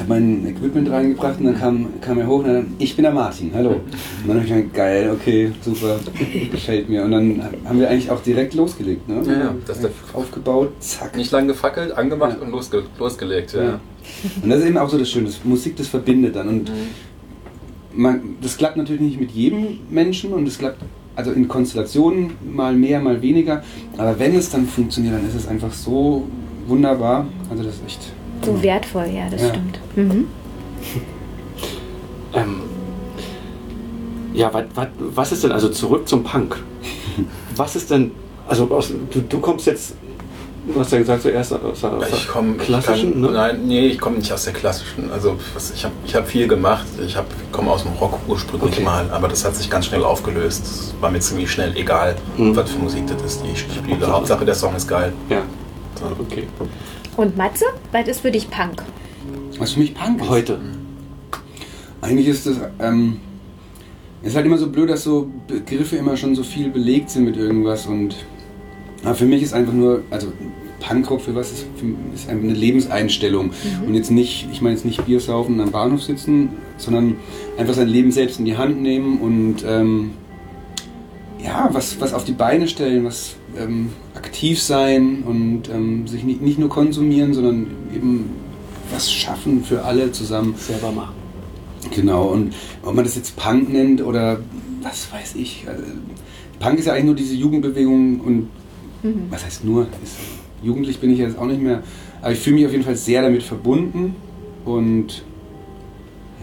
habe 0.00 0.08
mein 0.08 0.46
Equipment 0.46 0.90
reingebracht 0.90 1.38
und 1.40 1.46
dann 1.46 1.58
kam, 1.58 1.86
kam 2.00 2.18
er 2.18 2.26
hoch 2.26 2.38
und 2.40 2.46
dann, 2.46 2.74
ich 2.78 2.96
bin 2.96 3.02
der 3.04 3.12
Martin, 3.12 3.50
hallo. 3.54 3.70
Und 3.70 3.80
dann 4.26 4.36
habe 4.36 4.46
ich 4.46 4.52
gedacht, 4.52 4.74
geil, 4.74 5.10
okay, 5.12 5.52
super, 5.62 5.98
gefällt 6.50 6.88
mir. 6.88 7.04
Und 7.04 7.10
dann 7.12 7.42
haben 7.64 7.78
wir 7.78 7.88
eigentlich 7.88 8.10
auch 8.10 8.22
direkt 8.22 8.54
losgelegt. 8.54 9.08
Ne? 9.08 9.22
Ja, 9.26 9.32
ja, 9.32 9.54
das 9.66 9.78
ist 9.78 9.90
Aufgebaut, 10.12 10.72
zack. 10.80 11.16
Nicht 11.16 11.30
lang 11.32 11.46
gefackelt, 11.46 11.92
angemacht 11.92 12.36
Ja. 12.40 12.44
und 12.46 12.50
losge 12.52 12.82
losgelegt. 12.98 13.52
Ja. 13.54 13.62
Ja. 13.62 13.80
Und 14.42 14.50
das 14.50 14.60
ist 14.60 14.66
eben 14.66 14.78
auch 14.78 14.88
so 14.88 14.98
das 14.98 15.08
Schöne, 15.10 15.26
das 15.26 15.44
Musik, 15.44 15.76
das 15.76 15.86
verbindet 15.88 16.34
dann. 16.36 16.48
Und 16.48 16.72
man, 17.94 18.36
das 18.40 18.56
klappt 18.56 18.76
natürlich 18.76 19.02
nicht 19.02 19.20
mit 19.20 19.30
jedem 19.30 19.78
Menschen 19.90 20.32
und 20.32 20.46
es 20.48 20.58
klappt 20.58 20.78
also 21.16 21.32
in 21.32 21.48
Konstellationen 21.48 22.32
mal 22.50 22.74
mehr, 22.74 23.00
mal 23.00 23.20
weniger. 23.20 23.62
Aber 23.98 24.18
wenn 24.18 24.34
es 24.36 24.48
dann 24.50 24.66
funktioniert, 24.66 25.14
dann 25.14 25.26
ist 25.26 25.34
es 25.34 25.46
einfach 25.48 25.72
so 25.72 26.26
wunderbar. 26.66 27.26
Also 27.50 27.62
das 27.62 27.74
ist 27.74 27.82
echt. 27.86 28.00
So 28.44 28.62
wertvoll, 28.62 29.06
ja, 29.14 29.28
das 29.30 29.42
Ja. 29.42 29.48
stimmt. 29.50 29.78
Mhm. 29.96 30.26
Ähm, 32.32 32.60
ja, 34.32 34.54
wat, 34.54 34.66
wat, 34.76 34.88
was 35.00 35.32
ist 35.32 35.42
denn, 35.42 35.50
also 35.50 35.68
zurück 35.68 36.08
zum 36.08 36.22
Punk. 36.22 36.56
Was 37.56 37.74
ist 37.74 37.90
denn, 37.90 38.12
also 38.48 38.70
aus, 38.70 38.92
du, 39.10 39.20
du 39.20 39.40
kommst 39.40 39.66
jetzt, 39.66 39.94
du 40.72 40.78
hast 40.78 40.92
ja 40.92 40.98
gesagt, 40.98 41.22
zuerst 41.22 41.52
aus 41.52 41.80
der, 41.80 41.92
aus 41.94 42.08
der 42.08 42.16
Ich 42.18 42.28
komme 42.28 42.54
klassischen, 42.54 43.20
ne? 43.20 43.30
Nein, 43.32 43.66
nee, 43.66 43.88
ich 43.88 43.98
komme 43.98 44.18
nicht 44.18 44.32
aus 44.32 44.44
der 44.44 44.52
klassischen. 44.52 45.10
Also 45.10 45.36
was, 45.54 45.72
ich 45.72 45.82
habe 45.84 45.94
ich 46.06 46.14
hab 46.14 46.28
viel 46.28 46.46
gemacht. 46.46 46.86
Ich 47.04 47.16
hab- 47.16 47.26
komme 47.50 47.72
aus 47.72 47.82
dem 47.82 47.92
Rock 47.94 48.20
ursprünglich 48.28 48.74
Okay. 48.76 48.84
mal, 48.84 49.10
aber 49.10 49.26
das 49.26 49.44
hat 49.44 49.56
sich 49.56 49.68
ganz 49.68 49.86
schnell 49.86 50.04
aufgelöst. 50.04 50.62
Das 50.62 50.94
war 51.00 51.10
mir 51.10 51.18
ziemlich 51.18 51.50
schnell 51.50 51.76
egal, 51.76 52.14
Mhm. 52.36 52.54
was 52.54 52.70
für 52.70 52.78
Musik 52.78 53.08
das 53.08 53.20
ist, 53.24 53.42
die 53.44 53.50
ich 53.50 53.58
spiele. 53.60 54.06
Hauptsache 54.06 54.44
der 54.44 54.54
Song 54.54 54.76
ist 54.76 54.86
geil. 54.86 55.12
Ja, 55.28 55.42
okay. 56.20 56.46
Und 57.20 57.36
Matze, 57.36 57.66
was 57.92 58.08
ist 58.08 58.20
für 58.20 58.30
dich 58.30 58.48
Punk? 58.48 58.82
Was 59.58 59.72
für 59.72 59.80
mich 59.80 59.92
Punk 59.92 60.22
ist. 60.22 60.30
Heute. 60.30 60.58
Eigentlich 62.00 62.28
ist 62.28 62.46
das. 62.46 62.56
Ähm, 62.78 63.20
ist 64.22 64.36
halt 64.36 64.46
immer 64.46 64.56
so 64.56 64.70
blöd, 64.70 64.88
dass 64.88 65.04
so 65.04 65.30
Begriffe 65.46 65.96
immer 65.96 66.16
schon 66.16 66.34
so 66.34 66.42
viel 66.42 66.70
belegt 66.70 67.10
sind 67.10 67.26
mit 67.26 67.36
irgendwas 67.36 67.84
und 67.84 68.16
aber 69.04 69.14
für 69.14 69.26
mich 69.26 69.42
ist 69.42 69.52
einfach 69.52 69.74
nur, 69.74 70.02
also 70.10 70.32
Punkrock 70.80 71.20
für 71.20 71.34
was 71.34 71.52
ist, 71.52 71.66
ist 72.14 72.28
einfach 72.30 72.44
eine 72.44 72.54
Lebenseinstellung 72.54 73.50
und 73.86 73.94
jetzt 73.94 74.10
nicht, 74.10 74.48
ich 74.50 74.62
meine 74.62 74.74
jetzt 74.74 74.86
nicht 74.86 75.04
Bier 75.04 75.20
saufen 75.20 75.56
und 75.56 75.60
am 75.60 75.72
Bahnhof 75.72 76.02
sitzen, 76.02 76.50
sondern 76.78 77.16
einfach 77.58 77.74
sein 77.74 77.88
Leben 77.88 78.12
selbst 78.12 78.38
in 78.38 78.46
die 78.46 78.56
Hand 78.56 78.80
nehmen 78.80 79.20
und 79.20 79.64
ähm, 79.66 80.12
ja, 81.44 81.68
was, 81.72 82.00
was 82.00 82.14
auf 82.14 82.24
die 82.24 82.32
Beine 82.32 82.68
stellen, 82.68 83.04
was 83.04 83.36
ähm, 83.56 83.90
aktiv 84.14 84.60
sein 84.60 85.22
und 85.26 85.68
ähm, 85.68 86.06
sich 86.06 86.24
nicht, 86.24 86.42
nicht 86.42 86.58
nur 86.58 86.68
konsumieren, 86.68 87.34
sondern 87.34 87.66
eben 87.94 88.30
was 88.92 89.10
schaffen 89.10 89.64
für 89.64 89.84
alle 89.84 90.12
zusammen. 90.12 90.54
Selber 90.56 90.92
machen. 90.92 91.14
Genau, 91.94 92.26
und 92.26 92.54
ob 92.82 92.94
man 92.94 93.04
das 93.04 93.16
jetzt 93.16 93.36
Punk 93.36 93.72
nennt 93.72 94.02
oder 94.02 94.40
was 94.82 95.12
weiß 95.12 95.36
ich. 95.36 95.64
Also, 95.66 95.82
Punk 96.58 96.78
ist 96.78 96.86
ja 96.86 96.92
eigentlich 96.92 97.06
nur 97.06 97.14
diese 97.14 97.34
Jugendbewegung 97.34 98.20
und 98.20 98.48
was 99.30 99.44
heißt 99.44 99.64
nur? 99.64 99.86
Ist, 100.02 100.16
jugendlich 100.62 101.00
bin 101.00 101.10
ich 101.10 101.18
jetzt 101.18 101.38
auch 101.38 101.46
nicht 101.46 101.60
mehr, 101.60 101.82
aber 102.20 102.32
ich 102.32 102.38
fühle 102.38 102.56
mich 102.56 102.66
auf 102.66 102.72
jeden 102.72 102.84
Fall 102.84 102.96
sehr 102.96 103.22
damit 103.22 103.42
verbunden 103.42 104.14
und 104.66 105.24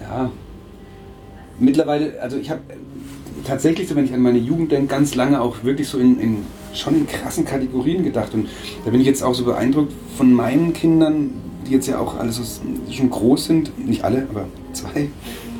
ja, 0.02 0.32
mittlerweile, 1.60 2.20
also 2.20 2.38
ich 2.38 2.50
habe 2.50 2.62
tatsächlich 3.48 3.88
so, 3.88 3.96
wenn 3.96 4.06
ich 4.06 4.14
an 4.14 4.22
meine 4.22 4.38
Jugend 4.40 4.72
denke, 4.72 4.88
ganz 4.88 5.16
lange 5.16 5.42
auch 5.42 5.64
wirklich 5.64 5.88
so 5.88 5.98
in, 5.98 6.20
in 6.20 6.38
schon 6.74 6.96
in 6.96 7.08
krassen 7.08 7.46
Kategorien 7.46 8.04
gedacht. 8.04 8.34
Und 8.34 8.48
da 8.86 8.92
bin 8.92 9.00
ich 9.02 9.08
jetzt 9.08 9.24
auch 9.24 9.34
so 9.34 9.44
beeindruckt 9.46 9.94
von 10.18 10.32
meinen 10.34 10.74
Kindern, 10.74 11.32
die 11.68 11.72
jetzt 11.74 11.88
ja 11.88 12.00
auch 12.00 12.18
alle 12.18 12.32
so 12.32 12.44
schon 12.92 13.10
groß 13.10 13.46
sind, 13.46 13.88
nicht 13.88 14.04
alle, 14.04 14.28
aber 14.30 14.46
zwei, 14.74 15.10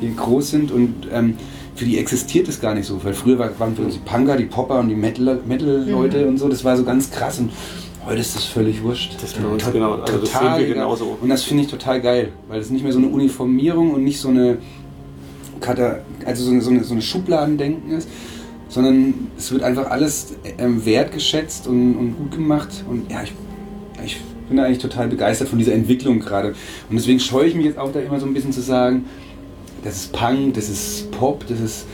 die 0.00 0.14
groß 0.14 0.50
sind 0.50 0.70
und 0.70 1.08
ähm, 1.12 1.34
für 1.74 1.84
die 1.84 1.98
existiert 1.98 2.48
es 2.48 2.60
gar 2.60 2.74
nicht 2.74 2.86
so, 2.86 3.02
weil 3.04 3.14
früher 3.14 3.38
war- 3.38 3.58
waren 3.58 3.74
für 3.76 3.82
uns 3.82 3.94
die 3.94 4.00
Punker, 4.00 4.36
die 4.36 4.44
Popper 4.46 4.80
und 4.80 4.88
die 4.88 4.94
Metal- 4.96 5.40
Metal-Leute 5.46 6.26
und 6.26 6.38
so, 6.38 6.48
das 6.48 6.64
war 6.64 6.76
so 6.76 6.84
ganz 6.84 7.10
krass 7.10 7.38
und 7.40 7.50
heute 8.06 8.20
ist 8.20 8.34
das 8.34 8.44
völlig 8.44 8.82
wurscht. 8.82 9.16
Das 9.20 9.34
uns 9.34 9.70
genau, 9.70 9.94
also 9.94 10.18
das 10.18 10.30
sehen 10.30 10.40
Total 10.40 10.60
wir 10.60 10.66
genauso. 10.74 11.18
Und 11.20 11.28
das 11.28 11.42
finde 11.44 11.64
ich 11.64 11.68
total 11.70 12.00
geil, 12.00 12.30
weil 12.48 12.58
es 12.60 12.70
nicht 12.70 12.82
mehr 12.82 12.92
so 12.92 12.98
eine 12.98 13.08
Uniformierung 13.08 13.92
und 13.92 14.02
nicht 14.02 14.18
so 14.18 14.28
eine, 14.28 14.58
also 16.24 16.44
so 16.44 16.50
eine, 16.50 16.60
so 16.60 16.70
eine, 16.70 16.84
so 16.84 16.92
eine 16.92 17.02
Schubladendenken 17.02 17.92
ist, 17.92 18.08
sondern 18.68 19.14
es 19.36 19.50
wird 19.50 19.62
einfach 19.62 19.90
alles 19.90 20.34
ähm, 20.58 20.84
wertgeschätzt 20.84 21.66
und, 21.66 21.96
und 21.96 22.16
gut 22.16 22.32
gemacht. 22.32 22.84
Und 22.88 23.10
ja, 23.10 23.22
ich, 23.22 23.32
ich 24.04 24.20
bin 24.48 24.58
eigentlich 24.58 24.78
total 24.78 25.08
begeistert 25.08 25.48
von 25.48 25.58
dieser 25.58 25.72
Entwicklung 25.72 26.20
gerade. 26.20 26.54
Und 26.88 26.96
deswegen 26.96 27.20
scheue 27.20 27.48
ich 27.48 27.54
mich 27.54 27.66
jetzt 27.66 27.78
auch 27.78 27.92
da 27.92 28.00
immer 28.00 28.20
so 28.20 28.26
ein 28.26 28.34
bisschen 28.34 28.52
zu 28.52 28.60
sagen, 28.60 29.06
das 29.84 29.96
ist 29.96 30.12
Punk, 30.12 30.54
das 30.54 30.68
ist 30.68 31.10
Pop, 31.12 31.46
das 31.48 31.60
ist. 31.60 31.86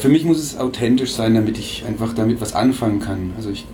Für 0.00 0.10
mich 0.10 0.24
muss 0.24 0.38
es 0.38 0.58
authentisch 0.58 1.12
sein, 1.12 1.34
damit 1.34 1.56
ich 1.56 1.84
einfach 1.88 2.12
damit 2.12 2.42
was 2.42 2.54
anfangen 2.54 3.00
kann. 3.00 3.32
Also 3.36 3.48
ich, 3.48 3.64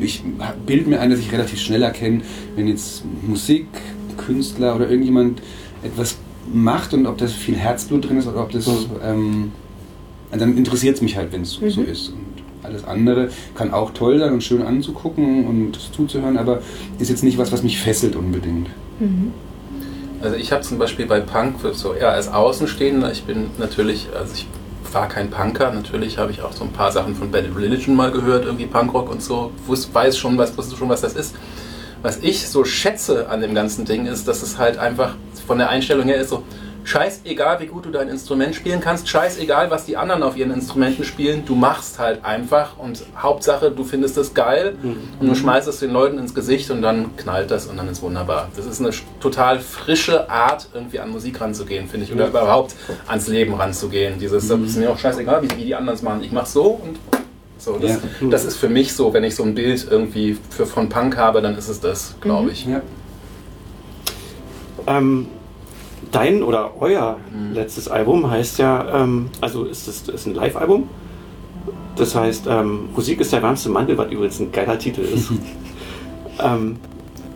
ich 0.00 0.24
bilde 0.66 0.90
mir 0.90 1.00
ein, 1.00 1.10
dass 1.10 1.20
ich 1.20 1.30
relativ 1.30 1.60
schnell 1.60 1.82
erkenne, 1.84 2.22
wenn 2.56 2.66
jetzt 2.66 3.04
Musik, 3.22 3.66
Künstler 4.16 4.74
oder 4.74 4.90
irgendjemand 4.90 5.40
etwas 5.84 6.16
macht 6.52 6.94
und 6.94 7.06
ob 7.06 7.18
das 7.18 7.32
viel 7.32 7.56
Herzblut 7.56 8.08
drin 8.08 8.18
ist 8.18 8.26
oder 8.26 8.42
ob 8.42 8.50
das. 8.50 8.66
Mhm. 8.66 8.72
Ähm, 9.04 9.52
dann 10.30 10.56
interessiert 10.56 10.96
es 10.96 11.02
mich 11.02 11.16
halt, 11.16 11.32
wenn 11.32 11.42
es 11.42 11.52
so 11.52 11.64
Mhm. 11.64 11.86
ist. 11.86 12.08
Und 12.10 12.18
alles 12.62 12.84
andere 12.84 13.30
kann 13.54 13.72
auch 13.72 13.92
toll 13.92 14.18
sein 14.18 14.32
und 14.32 14.42
schön 14.42 14.62
anzugucken 14.62 15.46
und 15.46 15.78
zuzuhören, 15.94 16.36
aber 16.36 16.60
ist 16.98 17.08
jetzt 17.08 17.24
nicht 17.24 17.38
was, 17.38 17.50
was 17.50 17.62
mich 17.62 17.78
fesselt 17.78 18.14
unbedingt. 18.16 18.68
Also 20.20 20.36
ich 20.36 20.52
habe 20.52 20.62
zum 20.62 20.78
Beispiel 20.78 21.06
bei 21.06 21.20
Punk 21.20 21.54
so 21.72 21.94
eher 21.94 22.10
als 22.10 22.28
Außenstehender, 22.28 23.10
ich 23.12 23.22
bin 23.22 23.46
natürlich, 23.58 24.08
also 24.18 24.34
ich 24.34 24.46
war 24.92 25.08
kein 25.08 25.30
Punker, 25.30 25.72
natürlich 25.72 26.18
habe 26.18 26.32
ich 26.32 26.42
auch 26.42 26.52
so 26.52 26.64
ein 26.64 26.72
paar 26.72 26.90
Sachen 26.92 27.14
von 27.14 27.30
Bad 27.30 27.44
Religion 27.56 27.94
mal 27.94 28.10
gehört, 28.10 28.44
irgendwie 28.44 28.66
Punkrock 28.66 29.10
und 29.10 29.22
so, 29.22 29.52
weiß 29.66 30.18
schon, 30.18 30.36
was, 30.36 30.56
wusste 30.58 30.76
schon, 30.76 30.88
was 30.88 31.00
das 31.02 31.14
ist. 31.14 31.34
Was 32.02 32.18
ich 32.18 32.48
so 32.48 32.64
schätze 32.64 33.28
an 33.28 33.40
dem 33.40 33.54
ganzen 33.54 33.84
Ding 33.84 34.06
ist, 34.06 34.28
dass 34.28 34.42
es 34.42 34.58
halt 34.58 34.78
einfach 34.78 35.14
von 35.46 35.58
der 35.58 35.68
Einstellung 35.68 36.04
her 36.06 36.16
ist 36.16 36.30
so, 36.30 36.44
scheißegal 36.88 37.60
wie 37.60 37.66
gut 37.66 37.84
du 37.84 37.90
dein 37.90 38.08
Instrument 38.08 38.54
spielen 38.54 38.80
kannst, 38.80 39.08
scheißegal 39.08 39.70
was 39.70 39.84
die 39.84 39.96
anderen 39.96 40.22
auf 40.22 40.36
ihren 40.36 40.52
Instrumenten 40.52 41.04
spielen, 41.04 41.44
du 41.44 41.54
machst 41.54 41.98
halt 41.98 42.24
einfach 42.24 42.78
und 42.78 43.04
Hauptsache 43.18 43.70
du 43.70 43.84
findest 43.84 44.16
es 44.16 44.32
geil 44.32 44.76
und 45.20 45.28
du 45.28 45.34
schmeißt 45.34 45.68
es 45.68 45.80
den 45.80 45.90
Leuten 45.90 46.18
ins 46.18 46.34
Gesicht 46.34 46.70
und 46.70 46.80
dann 46.80 47.14
knallt 47.16 47.50
das 47.50 47.66
und 47.66 47.76
dann 47.76 47.88
ist 47.88 48.00
wunderbar. 48.00 48.48
Das 48.56 48.64
ist 48.64 48.80
eine 48.80 48.90
total 49.20 49.60
frische 49.60 50.30
Art 50.30 50.68
irgendwie 50.72 51.00
an 51.00 51.10
Musik 51.10 51.40
ranzugehen, 51.40 51.88
finde 51.88 52.06
ich, 52.06 52.12
oder 52.12 52.28
überhaupt 52.28 52.74
ans 53.06 53.28
Leben 53.28 53.54
ranzugehen. 53.54 54.18
Dieses, 54.18 54.48
das 54.48 54.58
ist 54.58 54.76
mir 54.78 54.90
auch 54.90 54.98
scheißegal, 54.98 55.42
wie, 55.42 55.50
wie 55.58 55.64
die 55.66 55.74
anderen 55.74 55.96
es 55.96 56.02
machen. 56.02 56.22
Ich 56.22 56.32
mach 56.32 56.46
so 56.46 56.80
und 56.82 56.98
so. 57.58 57.76
Das, 57.78 57.90
Ja. 57.90 58.28
das 58.30 58.44
ist 58.44 58.56
für 58.56 58.68
mich 58.68 58.92
so, 58.94 59.12
wenn 59.12 59.24
ich 59.24 59.34
so 59.34 59.42
ein 59.42 59.54
Bild 59.54 59.86
irgendwie 59.90 60.36
für, 60.50 60.64
von 60.66 60.88
Punk 60.88 61.16
habe, 61.16 61.42
dann 61.42 61.56
ist 61.56 61.68
es 61.68 61.80
das, 61.80 62.14
glaube 62.20 62.50
ich. 62.50 62.66
Ja. 62.66 62.80
Ähm, 64.86 65.26
dein 66.12 66.42
oder 66.42 66.72
euer 66.80 67.18
Mhm. 67.32 67.54
letztes 67.54 67.88
Album 67.88 68.30
heißt 68.30 68.58
ja, 68.58 69.02
ähm, 69.02 69.30
also 69.40 69.64
ist 69.64 69.88
es 69.88 70.08
ist 70.08 70.26
ein 70.26 70.34
Live-Album. 70.34 70.88
Das 71.96 72.14
heißt, 72.14 72.46
ähm, 72.48 72.88
Musik 72.94 73.20
ist 73.20 73.32
der 73.32 73.42
wärmste 73.42 73.68
Mantel, 73.70 73.98
was 73.98 74.10
übrigens 74.12 74.38
ein 74.38 74.52
geiler 74.52 74.78
Titel 74.78 75.00
ist. 75.00 75.30
ähm, 76.42 76.76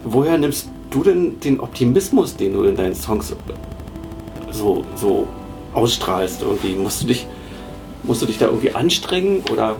woher 0.04 0.38
nimmst 0.38 0.68
du 0.90 1.02
denn 1.02 1.40
den 1.40 1.58
Optimismus, 1.60 2.36
den 2.36 2.52
du 2.54 2.62
in 2.62 2.76
deinen 2.76 2.94
Songs 2.94 3.34
so, 4.52 4.84
so 4.94 5.26
ausstrahlst? 5.74 6.42
Irgendwie 6.42 6.74
musst 6.76 7.02
du 7.02 7.06
dich, 7.08 7.26
musst 8.04 8.22
du 8.22 8.26
dich 8.26 8.38
da 8.38 8.46
irgendwie 8.46 8.72
anstrengen 8.72 9.42
oder 9.52 9.76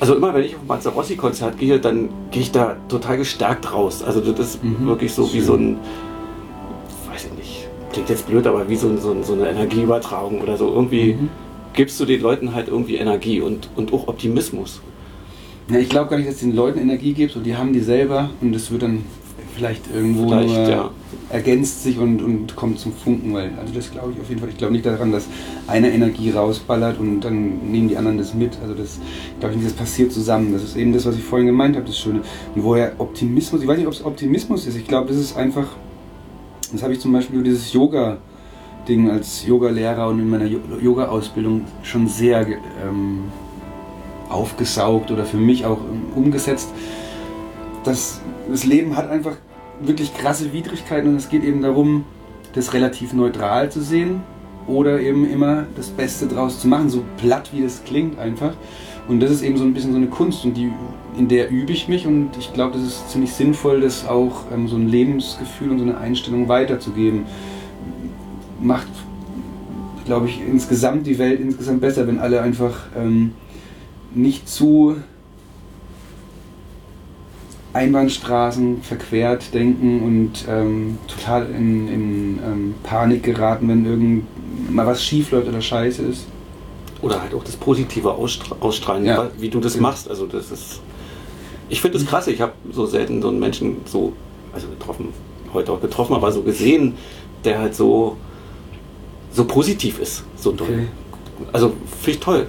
also 0.00 0.14
immer 0.16 0.32
wenn 0.34 0.44
ich 0.44 0.54
auf 0.56 0.62
ein 0.62 0.66
Mazzarossi-Konzert 0.66 1.58
gehe, 1.58 1.78
dann 1.78 2.08
gehe 2.30 2.42
ich 2.42 2.50
da 2.52 2.76
total 2.88 3.18
gestärkt 3.18 3.72
raus. 3.72 4.02
Also 4.02 4.20
das 4.20 4.40
ist 4.54 4.64
Mhm. 4.64 4.86
wirklich 4.86 5.12
so 5.12 5.32
wie 5.32 5.40
so 5.40 5.54
ein, 5.54 5.76
weiß 7.12 7.26
ich 7.26 7.32
nicht, 7.38 7.68
klingt 7.92 8.08
jetzt 8.08 8.26
blöd, 8.26 8.46
aber 8.46 8.68
wie 8.68 8.76
so, 8.76 8.88
ein, 8.88 8.98
so, 8.98 9.10
ein, 9.12 9.22
so 9.24 9.34
eine 9.34 9.48
Energieübertragung 9.48 10.40
oder 10.40 10.56
so. 10.56 10.68
Irgendwie 10.68 11.14
Mhm. 11.14 11.28
gibst 11.74 12.00
du 12.00 12.04
den 12.06 12.20
Leuten 12.22 12.54
halt 12.54 12.68
irgendwie 12.68 12.96
Energie 12.96 13.40
und, 13.40 13.68
und 13.76 13.92
auch 13.92 14.08
Optimismus. 14.08 14.80
Ja, 15.70 15.78
ich 15.78 15.88
glaube 15.88 16.10
gar 16.10 16.16
nicht, 16.16 16.26
dass 16.28 16.36
es 16.36 16.40
den 16.40 16.56
Leuten 16.56 16.80
Energie 16.80 17.12
gibt 17.12 17.36
und 17.36 17.44
die 17.44 17.56
haben 17.56 17.72
die 17.72 17.80
selber 17.80 18.30
und 18.40 18.54
es 18.56 18.70
wird 18.72 18.82
dann 18.82 19.04
vielleicht 19.60 19.92
irgendwo 19.94 20.28
Vielleicht, 20.28 20.70
ja. 20.70 20.90
ergänzt 21.28 21.82
sich 21.82 21.98
und, 21.98 22.22
und 22.22 22.56
kommt 22.56 22.78
zum 22.78 22.92
Funken, 22.92 23.34
weil 23.34 23.52
also 23.60 23.74
das 23.74 23.90
glaube 23.90 24.12
ich 24.14 24.20
auf 24.20 24.28
jeden 24.30 24.40
Fall. 24.40 24.48
Ich 24.48 24.56
glaube 24.56 24.72
nicht 24.72 24.86
daran, 24.86 25.12
dass 25.12 25.26
eine 25.66 25.92
Energie 25.92 26.30
rausballert 26.30 26.98
und 26.98 27.20
dann 27.20 27.70
nehmen 27.70 27.88
die 27.88 27.98
anderen 27.98 28.16
das 28.16 28.32
mit. 28.32 28.56
Also 28.62 28.72
das 28.72 28.98
glaube 29.38 29.54
ich 29.54 29.60
nicht, 29.60 29.70
das 29.72 29.76
passiert 29.78 30.12
zusammen. 30.12 30.54
Das 30.54 30.62
ist 30.62 30.76
eben 30.76 30.94
das, 30.94 31.04
was 31.04 31.14
ich 31.14 31.22
vorhin 31.22 31.46
gemeint 31.46 31.76
habe, 31.76 31.84
das 31.84 31.98
Schöne. 31.98 32.22
Und 32.54 32.64
woher 32.64 32.92
Optimismus, 32.98 33.60
ich 33.60 33.68
weiß 33.68 33.76
nicht, 33.76 33.86
ob 33.86 33.92
es 33.92 34.02
Optimismus 34.02 34.66
ist. 34.66 34.76
Ich 34.76 34.86
glaube, 34.86 35.08
das 35.08 35.18
ist 35.18 35.36
einfach, 35.36 35.66
das 36.72 36.82
habe 36.82 36.94
ich 36.94 37.00
zum 37.00 37.12
Beispiel 37.12 37.36
über 37.36 37.44
dieses 37.44 37.70
Yoga 37.74 38.16
Ding 38.88 39.10
als 39.10 39.44
Yoga-Lehrer 39.46 40.08
und 40.08 40.20
in 40.20 40.30
meiner 40.30 40.46
Yoga-Ausbildung 40.46 41.66
schon 41.82 42.08
sehr 42.08 42.46
ähm, 42.82 43.24
aufgesaugt 44.30 45.10
oder 45.10 45.26
für 45.26 45.36
mich 45.36 45.66
auch 45.66 45.80
ähm, 45.80 46.04
umgesetzt. 46.16 46.70
Das, 47.84 48.22
das 48.50 48.64
Leben 48.64 48.96
hat 48.96 49.10
einfach 49.10 49.36
wirklich 49.80 50.14
krasse 50.14 50.52
Widrigkeiten 50.52 51.08
und 51.08 51.16
es 51.16 51.28
geht 51.28 51.44
eben 51.44 51.62
darum, 51.62 52.04
das 52.54 52.74
relativ 52.74 53.12
neutral 53.12 53.70
zu 53.70 53.80
sehen 53.80 54.22
oder 54.66 55.00
eben 55.00 55.28
immer 55.30 55.66
das 55.76 55.88
Beste 55.88 56.26
draus 56.26 56.60
zu 56.60 56.68
machen, 56.68 56.90
so 56.90 57.02
platt 57.16 57.50
wie 57.52 57.62
es 57.62 57.82
klingt 57.84 58.18
einfach. 58.18 58.52
Und 59.08 59.20
das 59.20 59.30
ist 59.30 59.42
eben 59.42 59.56
so 59.56 59.64
ein 59.64 59.74
bisschen 59.74 59.92
so 59.92 59.96
eine 59.96 60.06
Kunst 60.06 60.44
und 60.44 60.54
die, 60.56 60.70
in 61.16 61.26
der 61.28 61.50
übe 61.50 61.72
ich 61.72 61.88
mich 61.88 62.06
und 62.06 62.30
ich 62.38 62.52
glaube, 62.52 62.78
das 62.78 62.86
ist 62.86 63.10
ziemlich 63.10 63.32
sinnvoll, 63.32 63.80
das 63.80 64.06
auch 64.06 64.44
ähm, 64.52 64.68
so 64.68 64.76
ein 64.76 64.88
Lebensgefühl 64.88 65.70
und 65.70 65.78
so 65.78 65.84
eine 65.84 65.98
Einstellung 65.98 66.48
weiterzugeben. 66.48 67.24
Macht, 68.60 68.88
glaube 70.04 70.28
ich, 70.28 70.40
insgesamt 70.46 71.06
die 71.06 71.18
Welt 71.18 71.40
insgesamt 71.40 71.80
besser, 71.80 72.06
wenn 72.06 72.18
alle 72.18 72.42
einfach 72.42 72.86
ähm, 72.96 73.32
nicht 74.14 74.48
zu 74.48 74.96
Einbahnstraßen 77.72 78.82
verquert 78.82 79.54
denken 79.54 80.02
und 80.02 80.44
ähm, 80.48 80.98
total 81.06 81.48
in, 81.50 81.88
in 81.88 82.38
ähm, 82.44 82.74
Panik 82.82 83.22
geraten, 83.22 83.68
wenn 83.68 83.84
irgend 83.86 84.24
mal 84.70 84.86
was 84.86 85.02
schief 85.04 85.30
läuft 85.30 85.48
oder 85.48 85.60
scheiße 85.60 86.02
ist. 86.02 86.26
Oder 87.02 87.22
halt 87.22 87.32
auch 87.34 87.44
das 87.44 87.56
Positive 87.56 88.10
ausstra 88.12 88.56
ausstrahlen, 88.60 89.06
Ja. 89.06 89.30
wie 89.38 89.48
du 89.48 89.58
das 89.60 89.74
Genau. 89.74 89.88
machst. 89.88 90.08
Also 90.10 90.26
das 90.26 90.50
ist. 90.50 90.80
Ich 91.68 91.80
finde 91.80 91.98
das 91.98 92.06
krass. 92.06 92.26
Ich 92.26 92.40
habe 92.40 92.52
so 92.72 92.84
selten 92.86 93.22
so 93.22 93.28
einen 93.28 93.38
Menschen 93.38 93.76
so, 93.86 94.12
also 94.52 94.66
getroffen, 94.68 95.08
heute 95.54 95.72
auch 95.72 95.80
getroffen, 95.80 96.14
aber 96.14 96.30
so 96.32 96.42
gesehen, 96.42 96.94
der 97.44 97.58
halt 97.60 97.74
so 97.74 98.16
so 99.32 99.44
positiv 99.44 99.98
ist. 100.00 100.24
So. 100.36 100.50
Okay. 100.50 100.88
Also 101.52 101.72
finde 102.00 102.10
ich 102.10 102.20
toll. 102.20 102.46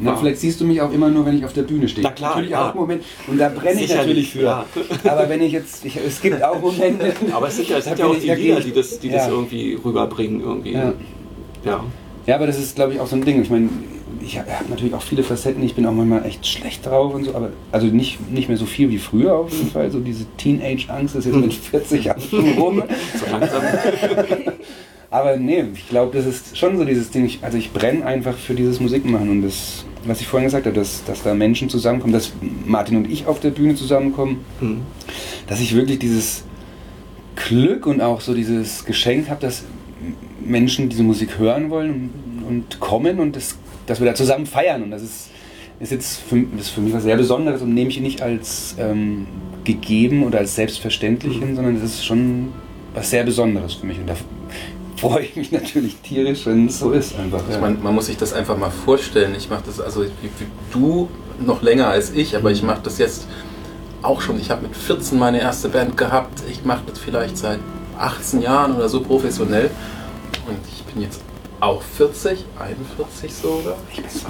Na, 0.00 0.16
vielleicht 0.16 0.38
siehst 0.38 0.60
du 0.60 0.64
mich 0.64 0.80
auch 0.80 0.92
immer 0.92 1.08
nur, 1.08 1.26
wenn 1.26 1.36
ich 1.36 1.44
auf 1.44 1.52
der 1.52 1.62
Bühne 1.62 1.88
stehe. 1.88 2.04
Na 2.04 2.10
klar, 2.10 2.30
natürlich 2.30 2.50
ja. 2.50 2.70
auch 2.70 2.74
Moment 2.74 3.02
und 3.26 3.38
da 3.38 3.48
brenne 3.48 3.82
ich 3.82 3.94
natürlich 3.94 4.30
für. 4.30 4.42
ja. 4.42 4.66
Aber 5.04 5.28
wenn 5.28 5.42
ich 5.42 5.52
jetzt, 5.52 5.84
ich, 5.84 5.96
es 5.96 6.20
gibt 6.20 6.42
auch 6.42 6.60
Momente. 6.60 7.12
Aber 7.32 7.48
es 7.48 7.56
sind 7.56 7.68
ja, 7.68 7.78
es 7.78 7.84
sind 7.84 7.98
ja 7.98 8.06
auch 8.06 8.16
die 8.16 8.30
Lieder, 8.30 8.60
die 8.60 8.72
das, 8.72 8.98
die 8.98 9.08
das 9.08 9.26
ja. 9.26 9.32
irgendwie 9.32 9.78
rüberbringen. 9.84 10.40
Irgendwie. 10.40 10.72
Ja. 10.72 10.92
ja. 11.64 11.84
Ja, 12.26 12.36
aber 12.36 12.46
das 12.46 12.56
ist, 12.58 12.76
glaube 12.76 12.94
ich, 12.94 13.00
auch 13.00 13.06
so 13.08 13.16
ein 13.16 13.24
Ding. 13.24 13.42
Ich 13.42 13.50
meine, 13.50 13.68
ich 14.24 14.38
habe 14.38 14.48
natürlich 14.68 14.94
auch 14.94 15.02
viele 15.02 15.22
Facetten. 15.22 15.62
Ich 15.62 15.74
bin 15.74 15.86
auch 15.86 15.92
manchmal 15.92 16.24
echt 16.24 16.46
schlecht 16.46 16.86
drauf 16.86 17.14
und 17.14 17.24
so, 17.24 17.34
aber 17.34 17.50
also 17.72 17.86
nicht, 17.88 18.30
nicht 18.30 18.48
mehr 18.48 18.58
so 18.58 18.66
viel 18.66 18.90
wie 18.90 18.98
früher 18.98 19.34
auf 19.34 19.52
jeden 19.52 19.70
Fall. 19.70 19.90
So 19.90 19.98
diese 19.98 20.26
Teenage-Angst 20.36 21.16
ist 21.16 21.24
jetzt 21.24 21.36
mit 21.36 21.52
40 21.52 22.04
Jahren 22.04 22.20
schon 22.20 22.52
rum. 22.52 22.82
So 23.18 23.30
langsam. 23.30 23.62
Aber 25.12 25.36
nee, 25.36 25.62
ich 25.74 25.90
glaube, 25.90 26.16
das 26.16 26.24
ist 26.24 26.56
schon 26.56 26.78
so 26.78 26.86
dieses 26.86 27.10
Ding. 27.10 27.26
Ich, 27.26 27.40
also 27.42 27.58
ich 27.58 27.70
brenne 27.72 28.06
einfach 28.06 28.34
für 28.34 28.54
dieses 28.54 28.80
Musikmachen 28.80 29.28
und 29.28 29.42
das, 29.42 29.84
was 30.06 30.22
ich 30.22 30.26
vorhin 30.26 30.46
gesagt 30.46 30.64
habe, 30.64 30.74
dass, 30.74 31.04
dass 31.04 31.22
da 31.22 31.34
Menschen 31.34 31.68
zusammenkommen, 31.68 32.14
dass 32.14 32.32
Martin 32.64 32.96
und 32.96 33.10
ich 33.10 33.26
auf 33.26 33.38
der 33.38 33.50
Bühne 33.50 33.74
zusammenkommen, 33.74 34.42
Hm. 34.60 34.80
dass 35.48 35.60
ich 35.60 35.76
wirklich 35.76 35.98
dieses 35.98 36.44
Glück 37.36 37.86
und 37.86 38.00
auch 38.00 38.22
so 38.22 38.32
dieses 38.32 38.86
Geschenk 38.86 39.28
habe, 39.28 39.42
dass 39.42 39.64
Menschen 40.42 40.88
diese 40.88 41.02
Musik 41.02 41.38
hören 41.38 41.68
wollen 41.68 41.90
und, 41.90 42.44
und 42.48 42.80
kommen 42.80 43.20
und 43.20 43.36
das, 43.36 43.58
dass 43.84 44.00
wir 44.00 44.06
da 44.06 44.14
zusammen 44.14 44.46
feiern. 44.46 44.82
Und 44.82 44.92
das 44.92 45.02
ist, 45.02 45.30
ist 45.78 45.92
jetzt 45.92 46.20
für, 46.22 46.40
das 46.56 46.68
ist 46.68 46.70
für 46.70 46.80
mich 46.80 46.94
was 46.94 47.02
sehr 47.02 47.18
Besonderes 47.18 47.60
und 47.60 47.74
nehme 47.74 47.90
ich 47.90 48.00
nicht 48.00 48.22
als 48.22 48.76
ähm, 48.78 49.26
gegeben 49.64 50.22
oder 50.22 50.38
als 50.38 50.54
selbstverständlich 50.54 51.38
hin, 51.38 51.54
sondern 51.54 51.76
es 51.76 51.82
ist 51.82 52.02
schon 52.06 52.48
was 52.94 53.10
sehr 53.10 53.24
Besonderes 53.24 53.74
für 53.74 53.84
mich. 53.86 53.98
Und 53.98 54.08
da 54.08 54.16
freue 55.02 55.24
ich 55.24 55.36
mich 55.36 55.50
natürlich 55.52 55.96
tierisch, 55.96 56.46
wenn 56.46 56.66
es 56.68 56.78
so 56.78 56.92
ist 56.92 57.18
einfach. 57.18 57.42
Ja. 57.50 57.58
man, 57.58 57.82
man 57.82 57.94
muss 57.94 58.06
sich 58.06 58.16
das 58.16 58.32
einfach 58.32 58.56
mal 58.56 58.70
vorstellen. 58.70 59.34
Ich 59.36 59.50
mache 59.50 59.64
das 59.66 59.80
also 59.80 60.04
wie, 60.04 60.30
du 60.72 61.08
noch 61.44 61.60
länger 61.62 61.88
als 61.88 62.12
ich, 62.12 62.36
aber 62.36 62.50
ich 62.52 62.62
mache 62.62 62.80
das 62.84 62.98
jetzt 62.98 63.26
auch 64.02 64.20
schon. 64.20 64.38
Ich 64.40 64.50
habe 64.50 64.62
mit 64.62 64.76
14 64.76 65.18
meine 65.18 65.40
erste 65.40 65.68
Band 65.68 65.96
gehabt. 65.96 66.42
Ich 66.50 66.64
mache 66.64 66.82
das 66.86 66.98
vielleicht 66.98 67.36
seit 67.36 67.58
18 67.98 68.40
Jahren 68.42 68.76
oder 68.76 68.88
so 68.88 69.00
professionell. 69.00 69.70
Und 70.48 70.58
ich 70.72 70.82
bin 70.84 71.02
jetzt 71.02 71.20
auch 71.60 71.82
40, 71.82 72.44
41 72.58 73.32
sogar. 73.34 73.76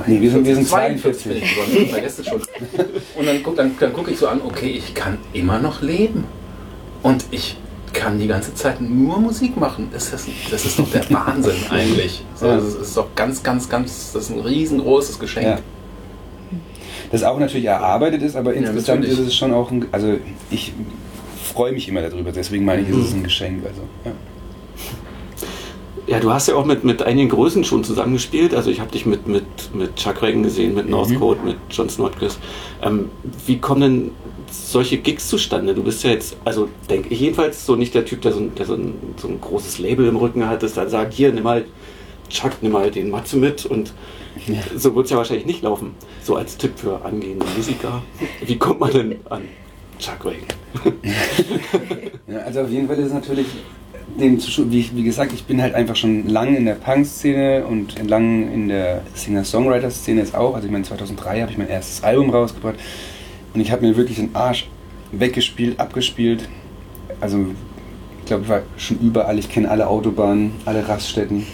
Nee, 0.07 0.21
wir 0.21 0.31
sind, 0.31 0.45
wir 0.47 0.55
sind 0.55 0.69
42 0.69 1.25
bin 1.25 1.33
42. 1.39 1.43
ich 1.43 1.55
geworden. 1.55 1.85
Ich 1.85 1.91
vergesse 1.93 2.21
es 2.23 2.29
schon. 2.29 2.41
Und 3.19 3.27
dann, 3.27 3.43
guck- 3.43 3.57
dann, 3.57 3.75
dann 3.79 3.93
gucke 3.93 4.11
ich 4.11 4.19
so 4.19 4.27
an, 4.29 4.41
okay, 4.45 4.71
ich 4.71 4.95
kann 4.95 5.19
immer 5.33 5.59
noch 5.59 5.81
leben. 5.83 6.25
Und 7.03 7.25
ich 7.31 7.57
kann 7.93 8.19
die 8.19 8.27
ganze 8.27 8.55
Zeit 8.55 8.81
nur 8.81 9.19
Musik 9.19 9.57
machen. 9.57 9.89
Das 9.93 10.13
ist, 10.13 10.29
das 10.51 10.65
ist 10.65 10.79
doch 10.79 10.91
der 10.91 11.09
Wahnsinn 11.11 11.55
eigentlich. 11.71 12.25
So, 12.35 12.47
Ja. 12.47 12.57
Das 12.57 12.75
ist 12.75 12.97
doch 12.97 13.15
ganz, 13.15 13.43
ganz, 13.43 13.69
ganz, 13.69 14.13
das 14.13 14.25
ist 14.25 14.31
ein 14.31 14.41
riesengroßes 14.41 15.19
Geschenk. 15.19 15.47
Ja. 15.47 15.59
Das 17.11 17.23
auch 17.23 17.39
natürlich 17.39 17.67
erarbeitet 17.67 18.23
ist, 18.23 18.37
aber 18.37 18.55
insgesamt 18.55 19.05
ist 19.05 19.19
es 19.19 19.35
schon 19.35 19.53
auch 19.53 19.71
ein, 19.71 19.87
also 19.93 20.17
ich 20.51 20.73
freue 21.43 21.73
mich 21.73 21.89
immer 21.89 22.01
darüber, 22.01 22.33
deswegen 22.33 22.65
meine 22.65 22.83
ich, 22.83 22.89
ist 22.89 22.97
es 22.97 23.13
ein 23.13 23.23
Geschenk. 23.23 23.65
Also, 23.67 23.83
ja. 26.07 26.17
Ja, 26.17 26.21
du 26.21 26.33
hast 26.33 26.49
ja 26.49 26.55
auch 26.57 26.65
mit, 26.65 26.85
mit 26.85 27.03
einigen 27.03 27.29
Größen 27.29 27.65
schon 27.65 27.85
zusammengespielt. 27.85 28.55
Also 28.55 28.71
ich 28.71 28.81
habe 28.81 28.91
dich 28.91 29.07
mit, 29.07 29.27
mit, 29.27 29.45
mit 29.75 29.97
Chuck 29.97 30.21
Reagan 30.23 30.43
gesehen, 30.43 30.75
mit 30.75 30.89
Northcote, 30.89 31.41
mit 31.45 31.57
John 31.71 31.89
Snodgrass. 31.89 32.39
Ähm, 32.83 33.11
wie 33.47 33.59
kommen 33.59 33.81
denn 33.81 34.11
solche 34.51 34.99
Gigs 34.99 35.29
zustande? 35.29 35.75
Du 35.75 35.83
bist 35.83 36.03
ja 36.03 36.11
jetzt, 36.11 36.37
also 36.45 36.69
denke 36.91 37.09
ich 37.11 37.21
jedenfalls, 37.21 37.65
so 37.65 37.77
nicht 37.77 37.95
der 37.95 38.05
Typ, 38.05 38.21
der 38.23 38.33
so, 38.33 38.41
ein- 38.41 38.55
der 38.55 38.67
so, 38.67 38.75
ein, 38.75 38.95
so 39.17 39.29
ein 39.29 39.41
großes 39.41 39.79
Label 39.79 40.07
im 40.07 40.17
Rücken 40.17 40.49
hat, 40.49 40.63
das 40.63 40.75
dann 40.75 40.89
sagt, 40.89 41.15
hier, 41.15 41.33
nimm 41.33 41.45
mal 41.45 41.65
Chuck, 42.29 42.53
nimm 42.63 42.73
mal 42.73 42.91
den 42.91 43.11
Matze 43.11 43.37
mit 43.37 43.65
und 43.67 43.93
so 44.77 44.95
wird 44.95 45.05
es 45.05 45.11
ja 45.11 45.19
wahrscheinlich 45.19 45.47
nicht 45.47 45.63
laufen. 45.63 45.95
So 46.23 46.37
als 46.37 46.57
Tipp 46.57 46.73
für 46.77 47.05
angehende 47.05 47.45
Musiker. 47.57 48.03
Wie 48.45 48.57
kommt 48.59 48.81
man 48.81 48.91
denn 48.91 49.17
an 49.29 49.43
Chuck 49.99 50.25
Reagan? 50.25 50.49
Ja, 52.27 52.39
also 52.39 52.61
auf 52.63 52.71
jeden 52.71 52.87
Fall 52.89 52.97
ist 52.99 53.07
es 53.09 53.13
natürlich 53.13 53.47
dem 54.19 54.39
wie, 54.71 54.91
wie 54.95 55.03
gesagt, 55.03 55.33
ich 55.33 55.45
bin 55.45 55.63
halt 55.63 55.75
einfach 55.75 55.97
schon 55.97 56.29
lang 56.29 56.55
in 56.55 56.65
der 56.65 56.75
Punk-Szene 56.75 57.65
und 57.67 58.09
lang 58.09 58.53
in 58.53 58.69
der 58.69 59.03
Singer-Songwriter-Szene 59.15 60.21
jetzt 60.21 60.35
auch. 60.35 60.55
Also 60.55 60.67
ich 60.67 60.73
meine, 60.73 60.85
2003 60.85 61.41
habe 61.41 61.51
ich 61.51 61.59
mein 61.59 61.69
erstes 61.69 62.03
Album 62.03 62.31
rausgebracht 62.31 62.77
und 63.55 63.61
ich 63.61 63.71
habe 63.73 63.87
mir 63.87 63.97
wirklich 63.97 64.19
den 64.19 64.35
Arsch 64.35 64.69
weggespielt, 65.13 65.79
abgespielt. 65.81 66.49
Also 67.21 67.47
ich 68.21 68.27
glaube, 68.27 68.43
ich 68.45 68.49
war 68.49 68.63
schon 68.77 68.99
überall. 69.01 69.39
Ich 69.39 69.49
kenne 69.49 69.71
alle 69.71 69.87
Autobahnen, 69.87 70.53
alle 70.65 70.87
Raststätten, 70.87 71.47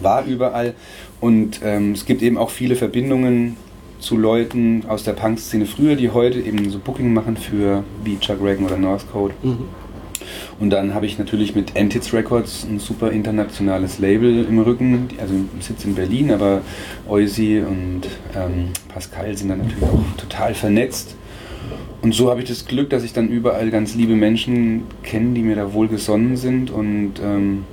war 0.00 0.24
überall. 0.24 0.74
Und 1.20 1.60
ähm, 1.62 1.92
es 1.92 2.06
gibt 2.06 2.22
eben 2.22 2.38
auch 2.38 2.50
viele 2.50 2.76
Verbindungen 2.76 3.56
zu 3.98 4.16
Leuten 4.16 4.84
aus 4.88 5.04
der 5.04 5.12
Punk-Szene 5.12 5.66
früher, 5.66 5.94
die 5.94 6.10
heute 6.10 6.40
eben 6.40 6.70
so 6.70 6.78
Booking 6.78 7.12
machen 7.12 7.36
für 7.36 7.84
wie 8.02 8.18
Chuck 8.18 8.42
Reagan 8.42 8.64
oder 8.64 8.78
Northcote. 8.78 9.34
Mhm. 9.42 9.68
Und 10.60 10.70
dann 10.70 10.94
habe 10.94 11.06
ich 11.06 11.18
natürlich 11.18 11.54
mit 11.54 11.74
Antits 11.74 12.12
Records 12.12 12.66
ein 12.68 12.78
super 12.78 13.10
internationales 13.10 13.98
Label 13.98 14.44
im 14.44 14.58
Rücken, 14.58 15.08
also 15.18 15.32
Sitz 15.58 15.86
in 15.86 15.94
Berlin, 15.94 16.30
aber 16.30 16.60
Eusi 17.08 17.62
und 17.66 18.02
ähm, 18.36 18.68
Pascal 18.88 19.34
sind 19.36 19.48
dann 19.48 19.58
natürlich 19.58 19.82
auch 19.82 20.16
total 20.18 20.54
vernetzt. 20.54 21.16
Und 22.02 22.14
so 22.14 22.30
habe 22.30 22.42
ich 22.42 22.48
das 22.48 22.66
Glück, 22.66 22.90
dass 22.90 23.04
ich 23.04 23.14
dann 23.14 23.28
überall 23.28 23.70
ganz 23.70 23.94
liebe 23.94 24.14
Menschen 24.14 24.82
kenne, 25.02 25.32
die 25.34 25.42
mir 25.42 25.56
da 25.56 25.72
wohlgesonnen 25.72 26.36
sind 26.36 26.70
und 26.70 27.14
ähm, 27.22 27.64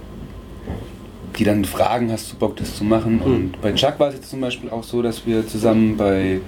die 1.38 1.44
dann 1.44 1.66
fragen, 1.66 2.10
hast 2.12 2.32
du 2.32 2.38
Bock, 2.38 2.56
das 2.56 2.76
zu 2.76 2.86
machen? 2.86 3.20
Und 3.20 3.62
bei 3.62 3.74
Chuck 3.74 4.00
war 4.00 4.10
es 4.10 4.16
jetzt 4.16 4.30
zum 4.30 4.40
Beispiel 4.42 4.70
auch 4.70 4.84
so, 4.84 5.02
dass 5.02 5.26
wir 5.26 5.46
zusammen 5.46 5.98
bei 5.98 6.40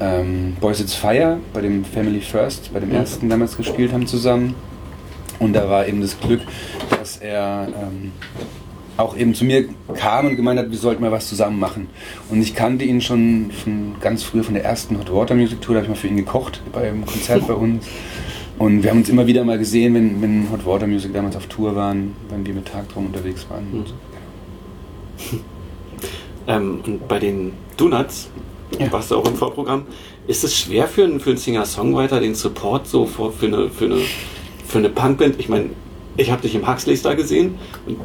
ähm, 0.00 0.56
Boys 0.60 0.80
It's 0.80 0.94
Fire, 0.94 1.38
bei 1.52 1.60
dem 1.60 1.84
Family 1.84 2.20
First, 2.20 2.72
bei 2.72 2.80
dem 2.80 2.90
ersten 2.90 3.28
damals 3.28 3.56
gespielt 3.56 3.92
haben 3.92 4.06
zusammen. 4.06 4.54
Und 5.38 5.52
da 5.54 5.68
war 5.68 5.86
eben 5.86 6.00
das 6.00 6.18
Glück, 6.20 6.40
dass 6.90 7.16
er 7.18 7.68
ähm, 7.68 8.12
auch 8.96 9.16
eben 9.16 9.34
zu 9.34 9.44
mir 9.44 9.64
kam 9.96 10.26
und 10.26 10.36
gemeint 10.36 10.58
hat, 10.60 10.70
wir 10.70 10.78
sollten 10.78 11.02
mal 11.02 11.10
was 11.10 11.28
zusammen 11.28 11.58
machen. 11.58 11.88
Und 12.30 12.40
ich 12.40 12.54
kannte 12.54 12.84
ihn 12.84 13.00
schon 13.00 13.50
von 13.50 13.96
ganz 14.00 14.22
früher 14.22 14.44
von 14.44 14.54
der 14.54 14.64
ersten 14.64 14.98
Hot 14.98 15.12
Water 15.12 15.34
Music 15.34 15.60
Tour, 15.60 15.74
da 15.74 15.78
habe 15.80 15.86
ich 15.86 15.90
mal 15.90 16.00
für 16.00 16.08
ihn 16.08 16.16
gekocht 16.16 16.62
beim 16.72 17.04
Konzert 17.04 17.46
bei 17.46 17.54
uns. 17.54 17.86
Und 18.56 18.84
wir 18.84 18.90
haben 18.90 18.98
uns 18.98 19.08
immer 19.08 19.26
wieder 19.26 19.42
mal 19.44 19.58
gesehen, 19.58 19.94
wenn, 19.94 20.22
wenn 20.22 20.48
Hot 20.52 20.64
Water 20.64 20.86
Music 20.86 21.12
damals 21.12 21.34
auf 21.34 21.46
Tour 21.46 21.74
waren, 21.74 22.14
wenn 22.28 22.46
wir 22.46 22.54
mit 22.54 22.66
Tagtraum 22.66 23.06
unterwegs 23.06 23.46
waren. 23.50 23.64
Mhm. 23.72 23.84
Ähm, 26.46 26.80
und 26.86 27.08
bei 27.08 27.18
den 27.18 27.52
Donuts, 27.76 28.28
Ja. 28.78 28.92
warst 28.92 29.10
du 29.10 29.16
auch 29.16 29.26
im 29.26 29.34
Vorprogramm, 29.34 29.86
ist 30.26 30.44
es 30.44 30.56
schwer 30.56 30.86
für 30.86 31.04
einen, 31.04 31.20
für 31.20 31.30
einen 31.30 31.38
Singer-Songwriter 31.38 32.20
den 32.20 32.34
Support 32.34 32.86
so 32.86 33.06
für, 33.06 33.32
für 33.32 33.46
eine, 33.46 33.70
für 33.70 33.86
eine, 33.86 33.98
für 34.66 34.78
eine 34.78 34.88
Punkband? 34.88 35.36
Ich 35.38 35.48
meine, 35.48 35.70
ich 36.16 36.30
habe 36.30 36.42
dich 36.42 36.54
im 36.54 36.68
Huxleys 36.68 37.02
da 37.02 37.14
gesehen. 37.14 37.56
Und, 37.86 37.98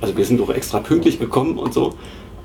also 0.00 0.16
wir 0.16 0.24
sind 0.24 0.38
doch 0.40 0.50
extra 0.50 0.80
pünktlich 0.80 1.18
gekommen 1.18 1.58
und 1.58 1.72
so. 1.74 1.94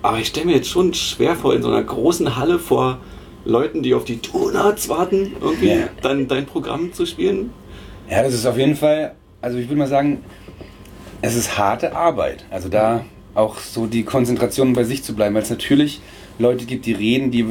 Aber 0.02 0.18
ich 0.20 0.28
stelle 0.28 0.48
mir 0.48 0.56
jetzt 0.56 0.70
schon 0.70 0.94
schwer 0.94 1.36
vor, 1.36 1.54
in 1.54 1.62
so 1.62 1.68
einer 1.70 1.84
großen 1.84 2.36
Halle 2.38 2.60
vor 2.60 2.98
Leuten, 3.46 3.84
die 3.84 3.94
auf 3.94 4.04
die 4.06 4.20
Donuts 4.22 4.90
warten, 4.90 5.34
irgendwie 5.42 5.70
Ja. 5.70 5.90
dann 6.02 6.28
dein 6.28 6.46
Programm 6.46 6.94
zu 6.94 7.06
spielen. 7.06 7.52
Ja, 8.10 8.24
das 8.24 8.34
ist 8.34 8.46
auf 8.46 8.58
jeden 8.58 8.76
Fall, 8.76 9.14
also 9.42 9.58
ich 9.58 9.68
würde 9.68 9.80
mal 9.80 9.88
sagen, 9.88 10.24
es 11.22 11.36
ist 11.36 11.58
harte 11.58 11.96
Arbeit. 11.96 12.46
Also 12.50 12.70
da 12.70 13.06
auch 13.34 13.58
so 13.60 13.86
die 13.88 14.04
Konzentration 14.04 14.74
bei 14.74 14.84
sich 14.84 15.04
zu 15.04 15.16
bleiben, 15.16 15.36
weil 15.36 15.44
es 15.44 15.50
natürlich 15.50 16.02
Leute 16.40 16.66
gibt, 16.66 16.86
die 16.86 16.94
reden, 16.94 17.32
die 17.32 17.46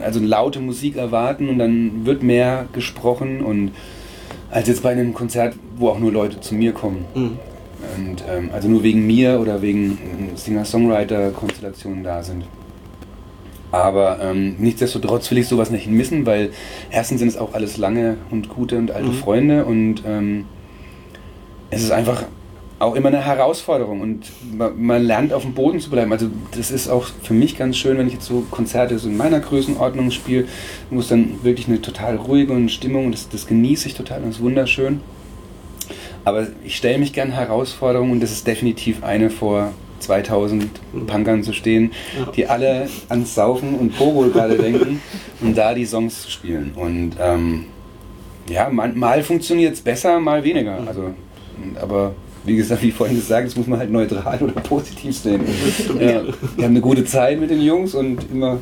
also 0.00 0.20
laute 0.20 0.60
Musik 0.60 0.96
erwarten 0.96 1.48
und 1.48 1.58
dann 1.58 2.04
wird 2.06 2.22
mehr 2.22 2.66
gesprochen 2.72 3.40
und 3.42 3.72
als 4.50 4.68
jetzt 4.68 4.82
bei 4.82 4.90
einem 4.90 5.14
Konzert, 5.14 5.54
wo 5.76 5.88
auch 5.88 5.98
nur 5.98 6.12
Leute 6.12 6.40
zu 6.40 6.54
mir 6.54 6.72
kommen. 6.72 7.04
Mhm. 7.14 7.38
Und 7.96 8.24
ähm, 8.28 8.50
also 8.52 8.68
nur 8.68 8.82
wegen 8.82 9.06
mir 9.06 9.38
oder 9.40 9.62
wegen 9.62 9.98
ähm, 10.02 10.36
Singer-Songwriter-Konstellationen 10.36 12.02
da 12.02 12.22
sind. 12.22 12.44
Aber 13.70 14.18
ähm, 14.22 14.56
nichtsdestotrotz 14.58 15.30
will 15.30 15.38
ich 15.38 15.46
sowas 15.46 15.70
nicht 15.70 15.86
missen, 15.86 16.24
weil 16.26 16.50
erstens 16.90 17.20
sind 17.20 17.28
es 17.28 17.36
auch 17.36 17.52
alles 17.54 17.76
lange 17.76 18.16
und 18.30 18.48
gute 18.48 18.78
und 18.78 18.90
alte 18.90 19.10
Mhm. 19.10 19.14
Freunde 19.14 19.64
und 19.66 20.02
ähm, 20.06 20.46
es 21.70 21.82
ist 21.82 21.90
einfach 21.92 22.24
auch 22.78 22.94
immer 22.94 23.08
eine 23.08 23.24
Herausforderung 23.24 24.00
und 24.00 24.26
man, 24.56 24.80
man 24.80 25.02
lernt 25.02 25.32
auf 25.32 25.42
dem 25.42 25.54
Boden 25.54 25.80
zu 25.80 25.90
bleiben. 25.90 26.12
Also 26.12 26.28
das 26.56 26.70
ist 26.70 26.88
auch 26.88 27.08
für 27.22 27.34
mich 27.34 27.58
ganz 27.58 27.76
schön, 27.76 27.98
wenn 27.98 28.06
ich 28.06 28.14
jetzt 28.14 28.26
so 28.26 28.44
Konzerte 28.50 28.98
so 28.98 29.08
in 29.08 29.16
meiner 29.16 29.40
Größenordnung 29.40 30.10
spiele, 30.10 30.46
wo 30.90 31.00
es 31.00 31.08
dann 31.08 31.42
wirklich 31.42 31.66
eine 31.66 31.82
total 31.82 32.16
ruhige 32.16 32.52
und 32.52 32.70
Stimmung 32.70 33.06
und 33.06 33.12
das, 33.12 33.28
das 33.28 33.46
genieße 33.46 33.88
ich 33.88 33.94
total 33.94 34.18
und 34.18 34.28
das 34.28 34.36
ist 34.36 34.42
wunderschön. 34.42 35.00
Aber 36.24 36.46
ich 36.64 36.76
stelle 36.76 36.98
mich 36.98 37.12
gern 37.12 37.32
Herausforderungen 37.32 38.12
und 38.12 38.22
das 38.22 38.30
ist 38.30 38.46
definitiv 38.46 39.02
eine 39.02 39.30
vor 39.30 39.72
2000 40.00 40.70
Punkern 41.06 41.42
zu 41.42 41.52
stehen, 41.52 41.90
die 42.36 42.46
alle 42.46 42.88
ans 43.08 43.34
Saufen 43.34 43.74
und 43.74 43.96
Pogo 43.96 44.28
gerade 44.28 44.56
denken 44.58 45.02
und 45.40 45.56
da 45.56 45.74
die 45.74 45.86
Songs 45.86 46.22
zu 46.22 46.30
spielen. 46.30 46.72
Und 46.76 47.16
ähm, 47.20 47.66
ja, 48.48 48.68
mal, 48.70 48.92
mal 48.92 49.22
funktioniert 49.22 49.74
es 49.74 49.80
besser, 49.80 50.20
mal 50.20 50.44
weniger. 50.44 50.78
Also, 50.86 51.10
aber 51.80 52.14
wie 52.48 52.56
gesagt, 52.56 52.82
wie 52.82 52.90
vorhin 52.90 53.16
gesagt, 53.16 53.46
das 53.46 53.56
muss 53.56 53.66
man 53.66 53.78
halt 53.78 53.90
neutral 53.90 54.38
oder 54.42 54.52
positiv 54.52 55.16
sehen. 55.16 55.42
Ja, 56.00 56.22
wir 56.22 56.64
haben 56.64 56.72
eine 56.72 56.80
gute 56.80 57.04
Zeit 57.04 57.38
mit 57.38 57.50
den 57.50 57.60
Jungs 57.60 57.94
und 57.94 58.30
immer 58.32 58.58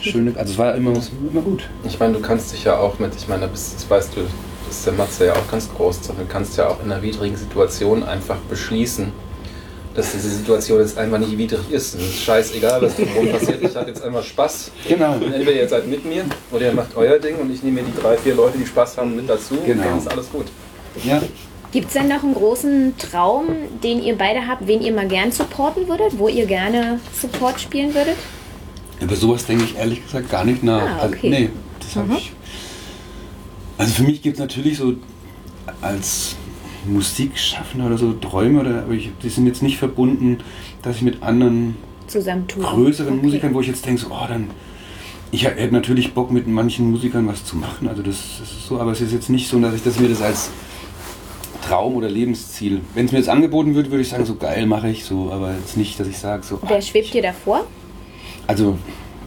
schöne, 0.00 0.32
also 0.36 0.52
es 0.52 0.58
war 0.58 0.74
immer, 0.74 0.92
immer 1.30 1.42
gut. 1.42 1.68
Ich 1.84 1.98
meine, 1.98 2.14
du 2.14 2.20
kannst 2.20 2.52
dich 2.52 2.64
ja 2.64 2.78
auch 2.78 2.98
mit, 2.98 3.14
ich 3.16 3.28
meine, 3.28 3.42
da 3.42 3.46
bist, 3.48 3.74
das 3.74 3.88
weißt 3.88 4.16
du, 4.16 4.20
das 4.66 4.78
ist 4.78 4.86
der 4.86 4.94
Matze 4.94 5.26
ja 5.26 5.32
auch 5.34 5.50
ganz 5.50 5.68
groß, 5.72 6.00
du 6.02 6.12
kannst 6.28 6.56
ja 6.56 6.68
auch 6.68 6.82
in 6.84 6.90
einer 6.90 7.02
widrigen 7.02 7.36
Situation 7.36 8.02
einfach 8.02 8.36
beschließen, 8.48 9.12
dass 9.94 10.12
diese 10.12 10.28
Situation 10.28 10.80
jetzt 10.80 10.98
einfach 10.98 11.18
nicht 11.18 11.36
widrig 11.38 11.70
ist. 11.70 11.94
Es 11.94 12.02
ist 12.02 12.22
scheißegal, 12.22 12.82
was 12.82 12.96
drumherum 12.96 13.30
passiert. 13.30 13.62
Ich 13.62 13.74
habe 13.74 13.88
jetzt 13.88 14.02
einfach 14.02 14.22
Spaß. 14.22 14.70
Genau. 14.86 15.14
Und 15.14 15.32
entweder 15.32 15.52
ihr 15.52 15.68
seid 15.68 15.88
mit 15.88 16.04
mir 16.04 16.24
oder 16.52 16.66
ihr 16.66 16.72
macht 16.72 16.94
euer 16.96 17.18
Ding 17.18 17.36
und 17.36 17.50
ich 17.50 17.62
nehme 17.62 17.80
mir 17.80 17.86
die 17.86 17.98
drei, 17.98 18.18
vier 18.18 18.34
Leute, 18.34 18.58
die 18.58 18.66
Spaß 18.66 18.98
haben, 18.98 19.16
mit 19.16 19.28
dazu. 19.28 19.56
Genau. 19.64 19.82
Und 19.82 19.88
dann 19.88 19.98
ist 19.98 20.10
alles 20.10 20.30
gut. 20.30 20.46
Ja. 21.02 21.22
Gibt 21.76 21.88
es 21.88 21.92
denn 21.92 22.08
noch 22.08 22.22
einen 22.22 22.32
großen 22.32 22.94
Traum, 22.96 23.48
den 23.84 24.02
ihr 24.02 24.16
beide 24.16 24.46
habt, 24.46 24.66
wen 24.66 24.80
ihr 24.80 24.94
mal 24.94 25.06
gern 25.06 25.30
supporten 25.30 25.86
würdet, 25.88 26.18
wo 26.18 26.26
ihr 26.26 26.46
gerne 26.46 26.98
Support 27.20 27.60
spielen 27.60 27.94
würdet? 27.94 28.16
Über 28.98 29.14
sowas 29.14 29.44
denke 29.44 29.64
ich 29.64 29.76
ehrlich 29.76 30.02
gesagt 30.02 30.30
gar 30.30 30.46
nicht 30.46 30.62
nach. 30.62 30.80
Ah, 30.80 30.98
Also, 31.02 31.14
okay. 31.16 31.28
nee, 31.28 31.50
das 31.80 31.96
habe 31.96 32.08
Mhm. 32.12 32.16
ich. 32.16 32.32
Also 33.76 33.92
für 33.92 34.04
mich 34.04 34.22
gibt 34.22 34.36
es 34.36 34.40
natürlich 34.40 34.78
so 34.78 34.94
als 35.82 36.36
Musikschaffender 36.86 37.88
oder 37.88 37.98
so 37.98 38.14
Träume, 38.14 38.60
oder, 38.60 38.84
aber 38.84 38.94
ich, 38.94 39.10
die 39.22 39.28
sind 39.28 39.46
jetzt 39.46 39.62
nicht 39.62 39.76
verbunden, 39.76 40.38
dass 40.80 40.96
ich 40.96 41.02
mit 41.02 41.22
anderen 41.22 41.76
größeren 42.08 43.16
Okay. 43.18 43.22
Musikern, 43.22 43.52
wo 43.52 43.60
ich 43.60 43.66
jetzt 43.66 43.84
denke, 43.84 44.00
so, 44.00 44.06
oh, 44.12 44.26
dann. 44.26 44.48
Ich 45.30 45.44
hätte 45.44 45.74
natürlich 45.74 46.14
Bock, 46.14 46.30
mit 46.30 46.46
manchen 46.48 46.90
Musikern 46.90 47.26
was 47.28 47.44
zu 47.44 47.54
machen. 47.54 47.86
Also 47.86 48.00
das, 48.00 48.16
das 48.40 48.50
ist 48.50 48.66
so, 48.66 48.80
aber 48.80 48.92
es 48.92 49.02
ist 49.02 49.12
jetzt 49.12 49.28
nicht 49.28 49.46
so, 49.46 49.58
dass 49.60 49.74
ich 49.74 49.82
das 49.82 50.00
mir 50.00 50.08
das 50.08 50.22
als 50.22 50.48
Traum 51.68 51.96
oder 51.96 52.08
Lebensziel. 52.08 52.80
Wenn 52.94 53.06
es 53.06 53.12
mir 53.12 53.18
jetzt 53.18 53.28
angeboten 53.28 53.74
wird, 53.74 53.90
würde 53.90 54.02
ich 54.02 54.08
sagen, 54.08 54.24
so 54.24 54.36
geil 54.36 54.66
mache 54.66 54.88
ich 54.88 55.04
so, 55.04 55.30
aber 55.32 55.52
jetzt 55.54 55.76
nicht, 55.76 55.98
dass 55.98 56.06
ich 56.06 56.18
sage, 56.18 56.42
so. 56.44 56.58
Wer 56.66 56.76
ah, 56.76 56.80
schwebt 56.82 57.12
dir 57.12 57.22
davor? 57.22 57.66
also, 58.46 58.78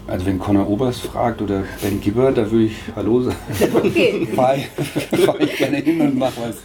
also 0.08 0.26
wenn 0.26 0.40
Conor 0.40 0.68
Oberst 0.70 1.02
fragt 1.02 1.42
oder 1.42 1.64
Ben 1.82 2.00
Gibbard, 2.00 2.38
da 2.38 2.50
würde 2.50 2.66
ich 2.66 2.76
Hallo 2.96 3.22
sagen. 3.24 3.36
Okay. 3.74 4.28
Fahre 4.36 4.58
ich, 4.58 5.20
fahr 5.26 5.40
ich 5.42 5.58
gerne 5.58 5.78
hin 5.78 6.00
und 6.02 6.18
mach 6.18 6.32
was. 6.38 6.58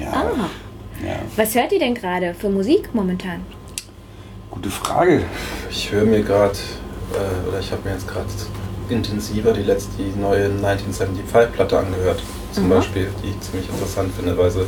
Ja, 0.00 0.12
Ah. 0.12 0.48
ja, 1.04 1.16
Was 1.36 1.54
hört 1.54 1.72
ihr 1.72 1.78
denn 1.80 1.94
gerade 1.94 2.34
für 2.34 2.48
Musik 2.48 2.90
momentan? 2.94 3.40
gute 4.50 4.70
Frage. 4.70 5.22
Ich 5.70 5.92
höre 5.92 6.04
mir 6.04 6.22
gerade, 6.22 6.54
äh, 7.14 7.48
oder 7.48 7.60
ich 7.60 7.70
habe 7.70 7.82
mir 7.88 7.94
jetzt 7.94 8.08
gerade 8.08 8.26
intensiver 8.88 9.52
die 9.52 9.62
letzte, 9.62 9.90
die 10.02 10.18
neue 10.20 10.48
1975-Platte 10.48 11.78
angehört. 11.78 12.20
Zum 12.52 12.64
Mhm. 12.64 12.70
Beispiel, 12.70 13.08
die 13.22 13.28
ich 13.30 13.40
ziemlich 13.40 13.68
interessant 13.70 14.12
finde, 14.12 14.36
weil 14.36 14.50
sie 14.50 14.62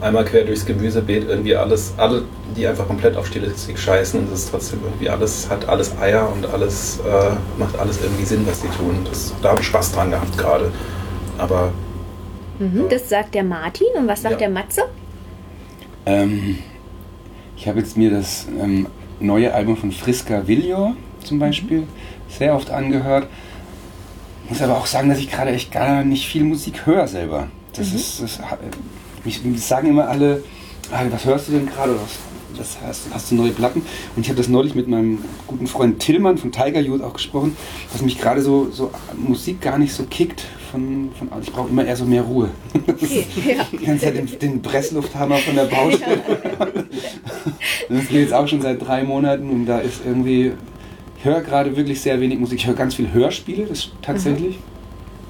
einmal 0.00 0.24
quer 0.24 0.44
durchs 0.44 0.64
Gemüsebeet 0.64 1.28
irgendwie 1.28 1.56
alles, 1.56 1.92
alle, 1.96 2.22
die 2.56 2.66
einfach 2.66 2.86
komplett 2.86 3.16
auf 3.16 3.26
Stilistik 3.26 3.78
scheißen 3.78 4.20
und 4.20 4.32
es 4.32 4.40
ist 4.44 4.50
trotzdem 4.50 4.80
irgendwie 4.84 5.08
alles, 5.10 5.48
hat 5.50 5.68
alles 5.68 5.96
Eier 5.98 6.30
und 6.32 6.46
alles, 6.46 6.98
äh, 7.00 7.30
macht 7.58 7.78
alles 7.78 8.00
irgendwie 8.02 8.24
Sinn, 8.24 8.46
was 8.46 8.60
die 8.60 8.68
tun. 8.68 9.04
Das, 9.08 9.34
da 9.42 9.50
habe 9.50 9.60
ich 9.60 9.66
Spaß 9.66 9.92
dran 9.92 10.10
gehabt 10.10 10.36
gerade. 10.38 10.70
Aber 11.36 11.72
Mhm, 12.60 12.86
das 12.90 13.08
sagt 13.08 13.34
der 13.36 13.44
Martin 13.44 13.86
und 13.96 14.08
was 14.08 14.22
sagt 14.22 14.32
Ja. 14.32 14.38
der 14.38 14.50
Matze? 14.50 14.82
Ähm, 16.06 16.58
ich 17.56 17.68
habe 17.68 17.78
jetzt 17.78 17.96
mir 17.96 18.10
das 18.10 18.46
ähm, 18.60 18.86
neue 19.20 19.52
Album 19.54 19.76
von 19.76 19.92
Friska 19.92 20.46
Villor 20.46 20.94
zum 21.22 21.38
Beispiel 21.38 21.84
sehr 22.28 22.54
oft 22.54 22.70
angehört. 22.70 23.26
Muss 24.48 24.62
aber 24.62 24.76
auch 24.76 24.86
sagen, 24.86 25.08
dass 25.08 25.18
ich 25.18 25.30
gerade 25.30 25.50
echt 25.50 25.70
gar 25.72 26.02
nicht 26.04 26.26
viel 26.26 26.42
Musik 26.44 26.86
höre 26.86 27.06
selber. 27.06 27.48
Das 27.74 27.92
ist, 27.92 28.22
das, 28.22 28.40
mich 29.24 29.40
sagen 29.62 29.88
immer 29.88 30.08
alle, 30.08 30.42
ah, 30.92 31.04
was 31.10 31.24
hörst 31.24 31.48
du 31.48 31.52
denn 31.52 31.66
gerade? 31.66 31.94
Das 32.56 32.78
hast, 32.84 33.06
hast 33.12 33.30
du 33.30 33.36
neue 33.36 33.52
Platten? 33.52 33.82
Und 34.16 34.22
ich 34.22 34.28
habe 34.28 34.36
das 34.36 34.48
neulich 34.48 34.74
mit 34.74 34.88
meinem 34.88 35.18
guten 35.46 35.66
Freund 35.66 36.00
Tillmann 36.00 36.38
von 36.38 36.50
Tiger 36.50 36.80
Youth 36.80 37.02
auch 37.02 37.12
gesprochen, 37.12 37.56
dass 37.92 38.02
mich 38.02 38.18
gerade 38.18 38.42
so, 38.42 38.68
so 38.70 38.90
Musik 39.16 39.60
gar 39.60 39.78
nicht 39.78 39.92
so 39.92 40.04
kickt. 40.04 40.44
Von, 40.72 41.10
von, 41.16 41.30
ich 41.40 41.52
brauche 41.52 41.68
immer 41.68 41.84
eher 41.84 41.96
so 41.96 42.04
mehr 42.04 42.22
Ruhe. 42.22 42.50
Okay, 42.86 43.26
ja. 43.56 43.64
Die 43.70 43.84
ganze 43.86 44.06
Zeit 44.06 44.16
den, 44.16 44.38
den 44.38 44.62
Presslufthammer 44.62 45.36
von 45.36 45.54
der 45.54 45.64
Baustelle. 45.64 46.22
Das 47.88 48.08
geht 48.08 48.20
jetzt 48.20 48.34
auch 48.34 48.46
schon 48.46 48.60
seit 48.60 48.86
drei 48.86 49.02
Monaten 49.02 49.48
und 49.48 49.66
da 49.66 49.78
ist 49.78 50.02
irgendwie. 50.04 50.52
Ich 51.18 51.24
höre 51.24 51.40
gerade 51.40 51.74
wirklich 51.76 52.00
sehr 52.00 52.20
wenig 52.20 52.38
Musik. 52.38 52.58
Ich 52.58 52.66
höre 52.66 52.74
ganz 52.74 52.94
viel 52.94 53.12
Hörspiele, 53.12 53.64
das 53.64 53.90
tatsächlich. 54.02 54.58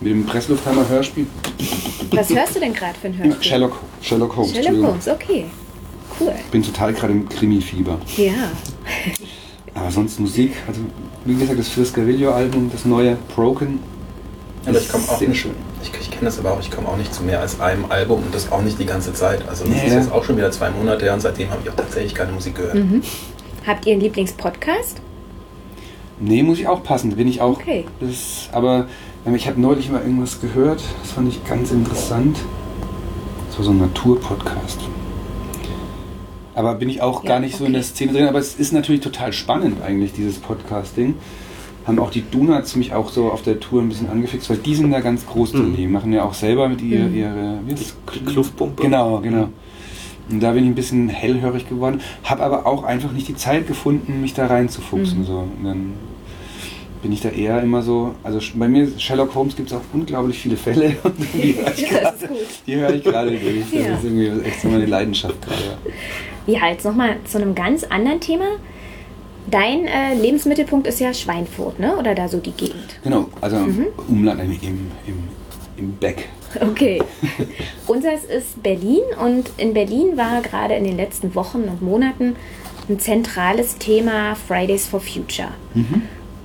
Mit 0.01 0.13
dem 0.13 0.25
Presslufthammer 0.27 0.89
Hörspiel. 0.89 1.27
Was 2.13 2.31
hörst 2.31 2.57
du 2.57 2.61
denn 2.61 2.73
gerade 2.73 2.95
für 3.01 3.09
ein 3.09 3.19
Hörspiel? 3.19 3.43
Sherlock, 3.43 3.81
Sherlock 4.01 4.37
Holmes. 4.37 4.53
Sherlock. 4.53 4.87
Holmes, 4.87 5.09
okay. 5.09 5.45
Cool. 6.21 6.33
Ich 6.39 6.51
bin 6.51 6.63
total 6.63 6.93
gerade 6.93 7.13
im 7.13 7.29
Krimi-Fieber. 7.29 7.99
Ja. 8.17 8.33
Aber 9.75 9.91
sonst 9.91 10.19
Musik, 10.21 10.53
also 10.67 10.81
wie 11.25 11.35
gesagt, 11.35 11.59
das 11.59 11.69
Friska 11.69 12.05
Video-Album, 12.07 12.71
das 12.73 12.85
neue 12.85 13.17
Broken. 13.35 13.81
Aber 14.67 14.79
ich 14.79 14.89
komme 14.89 15.05
auch 15.09 15.19
sehr 15.19 15.29
nicht, 15.29 15.41
schön. 15.41 15.53
ich, 15.83 15.91
ich 16.01 16.11
kenne 16.11 16.25
das 16.27 16.39
aber 16.39 16.53
auch, 16.53 16.61
ich 16.61 16.71
komme 16.71 16.89
auch 16.89 16.97
nicht 16.97 17.15
zu 17.15 17.23
mehr 17.23 17.41
als 17.41 17.61
einem 17.61 17.85
Album 17.89 18.23
und 18.25 18.35
das 18.35 18.51
auch 18.51 18.63
nicht 18.63 18.79
die 18.79 18.87
ganze 18.87 19.13
Zeit. 19.15 19.49
Also 19.49 19.65
das 19.65 19.75
Nee, 19.75 19.87
ist 19.87 19.95
jetzt 19.95 20.13
auch 20.13 20.25
schon 20.25 20.37
wieder 20.37 20.51
zwei 20.51 20.71
Monate 20.71 21.05
her 21.05 21.15
und 21.15 21.21
seitdem 21.21 21.51
habe 21.51 21.61
ich 21.65 21.71
auch 21.71 21.77
tatsächlich 21.77 22.15
keine 22.15 22.33
Musik 22.33 22.57
gehört. 22.57 22.75
Mhm. 22.75 23.03
Habt 23.67 23.87
ihr 23.87 23.93
einen 23.93 24.03
Lieblingspodcast? 24.03 25.01
Nee, 26.21 26.43
muss 26.43 26.59
ich 26.59 26.67
auch 26.67 26.83
passen, 26.83 27.15
bin 27.15 27.29
ich 27.29 27.41
auch. 27.41 27.59
Okay. 27.61 27.85
Das, 28.01 28.49
aber 28.53 28.89
ich 29.35 29.47
habe 29.47 29.61
neulich 29.61 29.91
mal 29.91 30.01
irgendwas 30.03 30.41
gehört, 30.41 30.83
das 31.03 31.13
fand 31.13 31.29
ich 31.29 31.45
ganz 31.45 31.71
interessant. 31.71 32.37
Das 33.49 33.59
war 33.59 33.65
so 33.65 33.71
ein 33.73 33.79
Naturpodcast. 33.79 34.81
Aber 36.55 36.75
bin 36.75 36.89
ich 36.89 37.03
auch 37.03 37.23
Ja, 37.23 37.29
gar 37.31 37.41
nicht 37.41 37.57
so 37.57 37.65
in 37.65 37.73
der 37.73 37.83
okay. 37.83 37.89
Szene 37.91 38.13
drin. 38.13 38.27
Aber 38.27 38.39
es 38.39 38.55
ist 38.57 38.73
natürlich 38.73 39.01
total 39.01 39.33
spannend 39.33 39.81
eigentlich, 39.83 40.13
dieses 40.13 40.39
Podcasting. 40.39 41.15
Haben 41.87 41.99
auch 42.01 42.11
die 42.11 42.25
Donuts 42.29 42.75
mich 42.77 42.93
auch 42.95 43.11
so 43.11 43.31
auf 43.31 43.43
der 43.43 43.61
Tour 43.61 43.81
ein 43.81 43.89
bisschen 43.89 44.11
angefixt, 44.11 44.51
weil 44.51 44.57
die 44.59 44.75
sind 44.75 44.91
da 44.91 45.01
ganz 45.01 45.25
groß 45.27 45.53
drin. 45.53 45.71
Mhm. 45.73 45.77
Die 45.77 45.87
machen 45.87 46.13
ja 46.13 46.25
auch 46.25 46.35
selber 46.35 46.69
mit 46.69 46.83
ihr, 46.83 47.05
Mhm. 47.05 47.15
ihre 47.17 47.59
wie 47.67 47.73
heißt 47.73 47.95
das? 48.07 48.25
Kluftpumpe. 48.27 48.83
Genau, 48.83 49.21
genau. 49.21 49.49
Und 50.31 50.41
da 50.43 50.53
bin 50.53 50.65
ich 50.65 50.71
ein 50.71 50.75
bisschen 50.75 51.09
hellhörig 51.09 51.69
geworden, 51.69 52.01
habe 52.25 52.43
aber 52.43 52.67
auch 52.67 52.83
einfach 52.85 53.13
nicht 53.13 53.29
die 53.29 53.37
Zeit 53.37 53.67
gefunden, 53.67 54.21
mich 54.21 54.35
da 54.35 54.47
reinzufuchsen. 54.47 55.21
Mhm. 55.21 55.25
So. 55.25 55.39
Und 55.59 55.65
dann 55.65 55.93
bin 57.03 57.13
ich 57.13 57.21
da 57.21 57.29
eher 57.31 57.63
immer 57.63 57.83
so, 57.83 58.15
also 58.25 58.41
bei 58.55 58.69
mir 58.69 58.89
Sherlock 58.99 59.35
Holmes 59.35 59.55
gibt 59.57 59.71
es 59.71 59.77
auch 59.77 59.83
unglaublich 59.93 60.39
viele 60.39 60.57
Fälle 60.57 60.97
die 61.35 61.55
höre 61.57 61.71
ich 61.77 61.89
gerade 61.89 62.19
die 62.67 62.77
höre 62.77 62.95
ich 62.95 63.05
gerade 63.05 63.31
durch. 63.31 63.65
Das 63.73 63.87
Ja. 63.87 63.95
ist 63.95 64.05
irgendwie 64.05 64.47
echt 64.47 64.61
so 64.61 64.69
meine 64.69 64.87
Leidenschaft 64.87 65.41
gerade. 65.43 65.79
Ja, 66.47 66.67
jetzt 66.69 66.85
nochmal 66.85 67.17
zu 67.25 67.39
einem 67.39 67.55
ganz 67.55 67.85
anderen 67.85 68.21
Thema. 68.21 68.47
Dein 69.51 69.87
äh, 69.87 70.15
Lebensmittelpunkt 70.15 70.87
ist 70.87 71.01
ja 71.01 71.15
Schweinfurt, 71.15 71.79
ne? 71.81 71.97
Oder 71.97 72.15
da 72.15 72.29
so 72.29 72.39
die 72.39 72.51
Gegend. 72.53 72.99
Genau, 73.03 73.29
also 73.41 73.57
Mhm. 73.57 73.87
Umland 74.09 74.41
im, 74.43 74.53
im, 75.07 75.19
im, 75.79 75.93
Beck. 75.97 76.29
Okay. 76.61 77.01
Unseres 77.87 78.25
ist 78.25 78.63
Berlin 78.63 79.01
und 79.25 79.51
in 79.57 79.73
Berlin 79.73 80.17
war 80.17 80.43
gerade 80.43 80.75
in 80.75 80.85
den 80.85 80.97
letzten 80.97 81.35
Wochen 81.35 81.63
und 81.63 81.81
Monaten 81.81 82.37
ein 82.91 82.99
zentrales 82.99 83.77
Thema 83.77 84.35
Fridays 84.35 84.87
for 84.87 85.01
Future. 85.01 85.49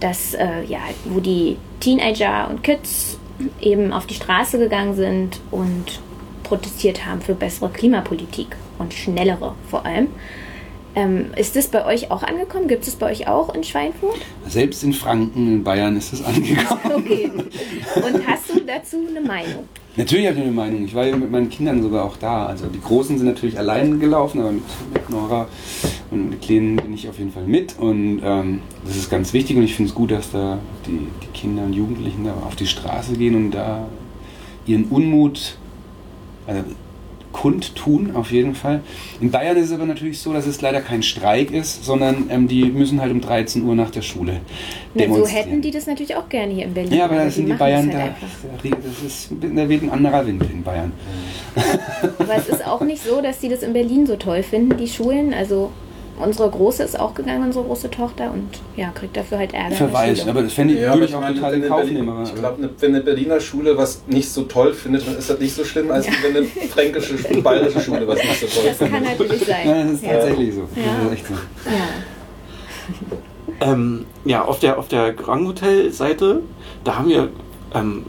Das, 0.04 0.34
äh, 0.34 0.66
ja, 0.68 0.80
wo 1.06 1.22
die 1.22 1.56
Teenager 1.80 2.50
und 2.50 2.62
Kids 2.62 3.18
eben 3.62 3.94
auf 3.94 4.06
die 4.06 4.16
Straße 4.16 4.60
gegangen 4.60 4.96
sind 4.96 5.40
und 5.50 6.02
protestiert 6.44 7.06
haben 7.06 7.22
für 7.22 7.34
bessere 7.34 7.70
Klimapolitik 7.70 8.58
und 8.80 8.94
schnellere 8.94 9.56
vor 9.70 9.86
allem. 9.86 10.10
Ähm, 10.94 11.28
ist 11.38 11.56
das 11.56 11.70
bei 11.70 11.86
euch 11.86 12.12
auch 12.12 12.22
angekommen? 12.22 12.68
Gibt 12.68 12.86
es 12.86 12.98
bei 12.98 13.12
euch 13.12 13.30
auch 13.30 13.56
in 13.56 13.64
Schweinfurt? 13.64 14.20
Selbst 14.46 14.84
in 14.84 14.92
Franken, 14.92 15.48
in 15.48 15.64
Bayern 15.64 15.96
ist 15.96 16.12
es 16.12 16.22
angekommen. 16.22 16.82
Okay. 16.94 17.32
Und 17.96 18.28
hast 18.28 18.50
du 18.50 18.60
dazu 18.60 18.98
eine 19.10 19.22
Meinung? 19.22 19.70
Natürlich 19.96 20.26
habe 20.26 20.38
ich 20.38 20.44
eine 20.44 20.52
Meinung. 20.52 20.86
Ich 20.86 20.96
war 20.96 21.06
ja 21.06 21.16
mit 21.16 21.30
meinen 21.30 21.50
Kindern 21.50 21.84
sogar 21.84 22.06
auch 22.06 22.18
da. 22.18 22.48
Also 22.48 22.66
die 22.66 22.82
Großen 22.82 23.18
sind 23.18 23.28
natürlich 23.28 23.60
allein 23.60 24.00
gelaufen, 24.00 24.42
aber 24.42 24.52
mit, 24.52 24.64
mit 24.92 25.10
Nora 25.10 25.48
und 26.10 26.32
mit 26.32 26.42
Kleinen 26.42 26.78
bin 26.78 26.94
ich 26.94 27.08
auf 27.08 27.20
jeden 27.20 27.32
Fall 27.32 27.46
mit. 27.46 27.78
Und 27.78 28.22
ähm, 28.24 28.62
das 28.86 28.98
ist 28.98 29.12
ganz 29.12 29.34
wichtig 29.34 29.56
und 29.56 29.64
ich 29.64 29.76
finde 29.76 29.90
es 29.90 29.96
gut, 29.96 30.10
dass 30.10 30.32
da 30.32 30.58
die, 30.88 31.08
die 31.22 31.28
Kinder 31.34 31.64
und 31.64 31.74
Jugendlichen 31.74 32.26
da 32.26 32.34
auf 32.34 32.56
die 32.56 32.66
Straße 32.66 33.14
gehen 33.14 33.36
und 33.36 33.52
da 33.52 33.88
ihren 34.66 34.86
Unmut 34.86 35.58
also, 36.48 36.64
kundtun, 37.34 38.16
auf 38.16 38.32
jeden 38.32 38.56
Fall. 38.56 38.82
In 39.20 39.32
Bayern 39.32 39.58
ist 39.58 39.66
es 39.66 39.72
aber 39.74 39.86
natürlich 39.86 40.20
so, 40.20 40.32
dass 40.32 40.48
es 40.48 40.62
leider 40.62 40.80
kein 40.80 41.04
Streik 41.04 41.52
ist, 41.52 41.84
sondern 41.84 42.30
ähm, 42.30 42.48
die 42.48 42.66
müssen 42.66 43.02
halt 43.02 43.12
um 43.12 43.20
13 43.20 43.64
Uhr 43.64 43.76
nach 43.76 43.90
der 43.90 44.02
Schule 44.02 44.34
Na, 44.34 44.40
so 44.94 45.00
demonstrieren. 45.00 45.46
hätten 45.50 45.62
die 45.62 45.72
das 45.72 45.88
natürlich 45.88 46.16
auch 46.16 46.30
gerne 46.30 46.54
hier 46.54 46.66
in 46.66 46.74
Berlin. 46.74 46.94
Ja, 46.94 47.06
aber 47.06 47.16
da 47.16 47.30
sind 47.30 47.48
die 47.48 47.54
Bayern 47.54 47.90
da. 47.90 47.98
halt 47.98 48.12
einfach. 48.12 48.28
Das 48.84 49.04
ist, 49.06 49.30
da 49.42 49.68
weht 49.68 49.84
ein 49.84 49.90
anderer 49.90 50.26
Wind 50.26 50.44
in 50.52 50.64
Bayern. 50.64 50.94
Aber 52.20 52.36
es 52.36 52.48
ist 52.48 52.66
auch 52.66 52.82
nicht 52.82 53.04
so, 53.04 53.22
dass 53.22 53.40
die 53.40 53.50
das 53.50 53.64
in 53.64 53.74
Berlin 53.74 54.06
so 54.06 54.16
toll 54.16 54.44
finden, 54.44 54.78
die 54.78 54.88
Schulen. 54.88 55.34
Also 55.34 55.72
unsere 56.20 56.50
Große 56.50 56.84
ist 56.84 57.00
auch 57.00 57.14
gegangen, 57.14 57.44
unsere 57.44 57.66
große 57.66 57.90
Tochter, 57.90 58.32
und 58.32 58.48
ja, 58.76 58.90
kriegt 58.90 59.16
dafür 59.18 59.40
halt 59.40 59.54
Ärger. 59.54 59.76
Verweisen, 59.76 60.30
aber 60.30 60.44
das 60.44 60.54
fände 60.54 60.74
ich, 60.76 60.82
Ja, 60.82 60.94
würde 60.94 61.06
ich 61.06 61.16
auch 61.16 61.22
meine, 61.22 61.36
total 61.36 61.54
in 61.56 61.68
Kauf 61.68 61.86
nehmen. 61.86 62.24
Ich 62.24 62.36
glaube, 62.36 62.62
ne, 62.62 62.70
wenn 62.80 62.96
eine 62.96 63.04
Berliner 63.04 63.40
Schule 63.40 63.78
was 63.78 64.04
nicht 64.08 64.30
so 64.30 64.44
toll 64.44 64.74
findet, 64.74 65.08
dann 65.08 65.18
ist 65.18 65.30
das 65.30 65.40
nicht 65.40 65.56
so 65.56 65.64
schlimm, 65.64 65.92
als 65.92 66.08
wenn 66.08 66.36
eine 66.38 66.46
fränkische, 66.46 67.18
Schule- 67.18 67.42
bayerische 67.42 67.82
Schule 67.82 68.08
was 68.08 68.18
nicht 68.20 68.40
so 68.40 68.48
toll 68.48 68.64
das 68.70 68.80
kann 68.80 68.90
findet. 68.90 69.20
natürlich 69.20 69.46
sein. 69.46 69.68
ja, 69.68 69.84
das 69.84 69.92
ist 69.94 70.04
ja. 70.04 70.12
tatsächlich 70.14 70.54
so. 70.56 70.62
Ja. 70.62 70.68
Das 70.98 71.06
ist 71.06 71.14
echt 71.14 71.28
so. 71.28 71.34
Ja. 71.70 73.72
Ähm, 73.72 74.06
ja, 74.26 74.44
auf 74.46 74.60
der, 74.60 74.78
auf 74.78 74.88
der 74.88 75.14
Grand 75.14 75.48
Hotel-Seite, 75.48 76.42
da 76.84 76.98
haben 76.98 77.10
wir 77.10 77.30
ähm, 77.74 78.06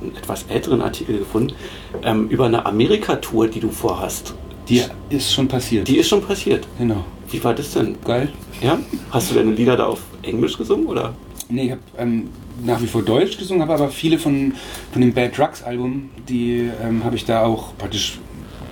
einen 0.00 0.16
etwas 0.16 0.44
älteren 0.48 0.82
Artikel 0.82 1.18
gefunden 1.18 1.54
ähm, 2.02 2.28
über 2.28 2.46
eine 2.46 2.66
Amerika-Tour, 2.66 3.48
die 3.48 3.60
du 3.60 3.70
vorhast. 3.70 4.34
Die 4.68 4.82
ist 5.10 5.32
schon 5.32 5.48
passiert. 5.48 5.88
Die 5.88 5.96
ist 5.96 6.08
schon 6.08 6.22
passiert. 6.22 6.66
genau. 6.78 7.04
Wie 7.30 7.42
war 7.42 7.54
das 7.54 7.72
denn? 7.72 7.96
Geil. 8.04 8.28
Ja? 8.60 8.78
Hast 9.10 9.30
du 9.30 9.34
deine 9.34 9.52
Lieder 9.52 9.76
da 9.76 9.86
auf 9.86 10.00
Englisch 10.22 10.58
gesungen 10.58 10.86
oder? 10.86 11.14
Nee, 11.48 11.64
ich 11.64 11.70
habe 11.72 11.80
ähm, 11.98 12.28
nach 12.64 12.80
wie 12.82 12.86
vor 12.86 13.02
Deutsch 13.02 13.38
gesungen, 13.38 13.62
habe 13.62 13.74
aber 13.74 13.88
viele 13.88 14.18
von, 14.18 14.52
von 14.92 15.00
dem 15.00 15.12
Bad 15.12 15.36
Drugs 15.36 15.62
Album, 15.62 16.10
die 16.28 16.70
ähm, 16.82 17.04
habe 17.04 17.16
ich 17.16 17.24
da 17.24 17.44
auch 17.44 17.76
praktisch 17.78 18.18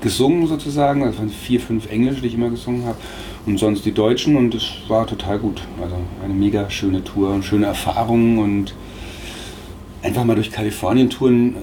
gesungen 0.01 0.47
sozusagen. 0.47 1.03
Das 1.03 1.19
waren 1.19 1.31
vier, 1.31 1.61
fünf 1.61 1.91
Englische, 1.91 2.21
die 2.21 2.29
ich 2.29 2.35
immer 2.35 2.51
gesungen 2.51 2.85
habe. 2.85 2.99
Und 3.47 3.59
sonst 3.59 3.85
die 3.85 3.93
Deutschen 3.93 4.37
und 4.37 4.55
es 4.55 4.69
war 4.89 5.07
total 5.07 5.39
gut. 5.39 5.63
Also 5.83 5.97
eine 6.23 6.35
mega 6.35 6.69
schöne 6.71 7.03
Tour 7.03 7.31
und 7.31 7.45
schöne 7.45 7.67
Erfahrungen 7.67 8.39
und 8.39 8.75
einfach 10.03 10.25
mal 10.25 10.35
durch 10.35 10.51
Kalifornien 10.51 11.11
touren. 11.11 11.57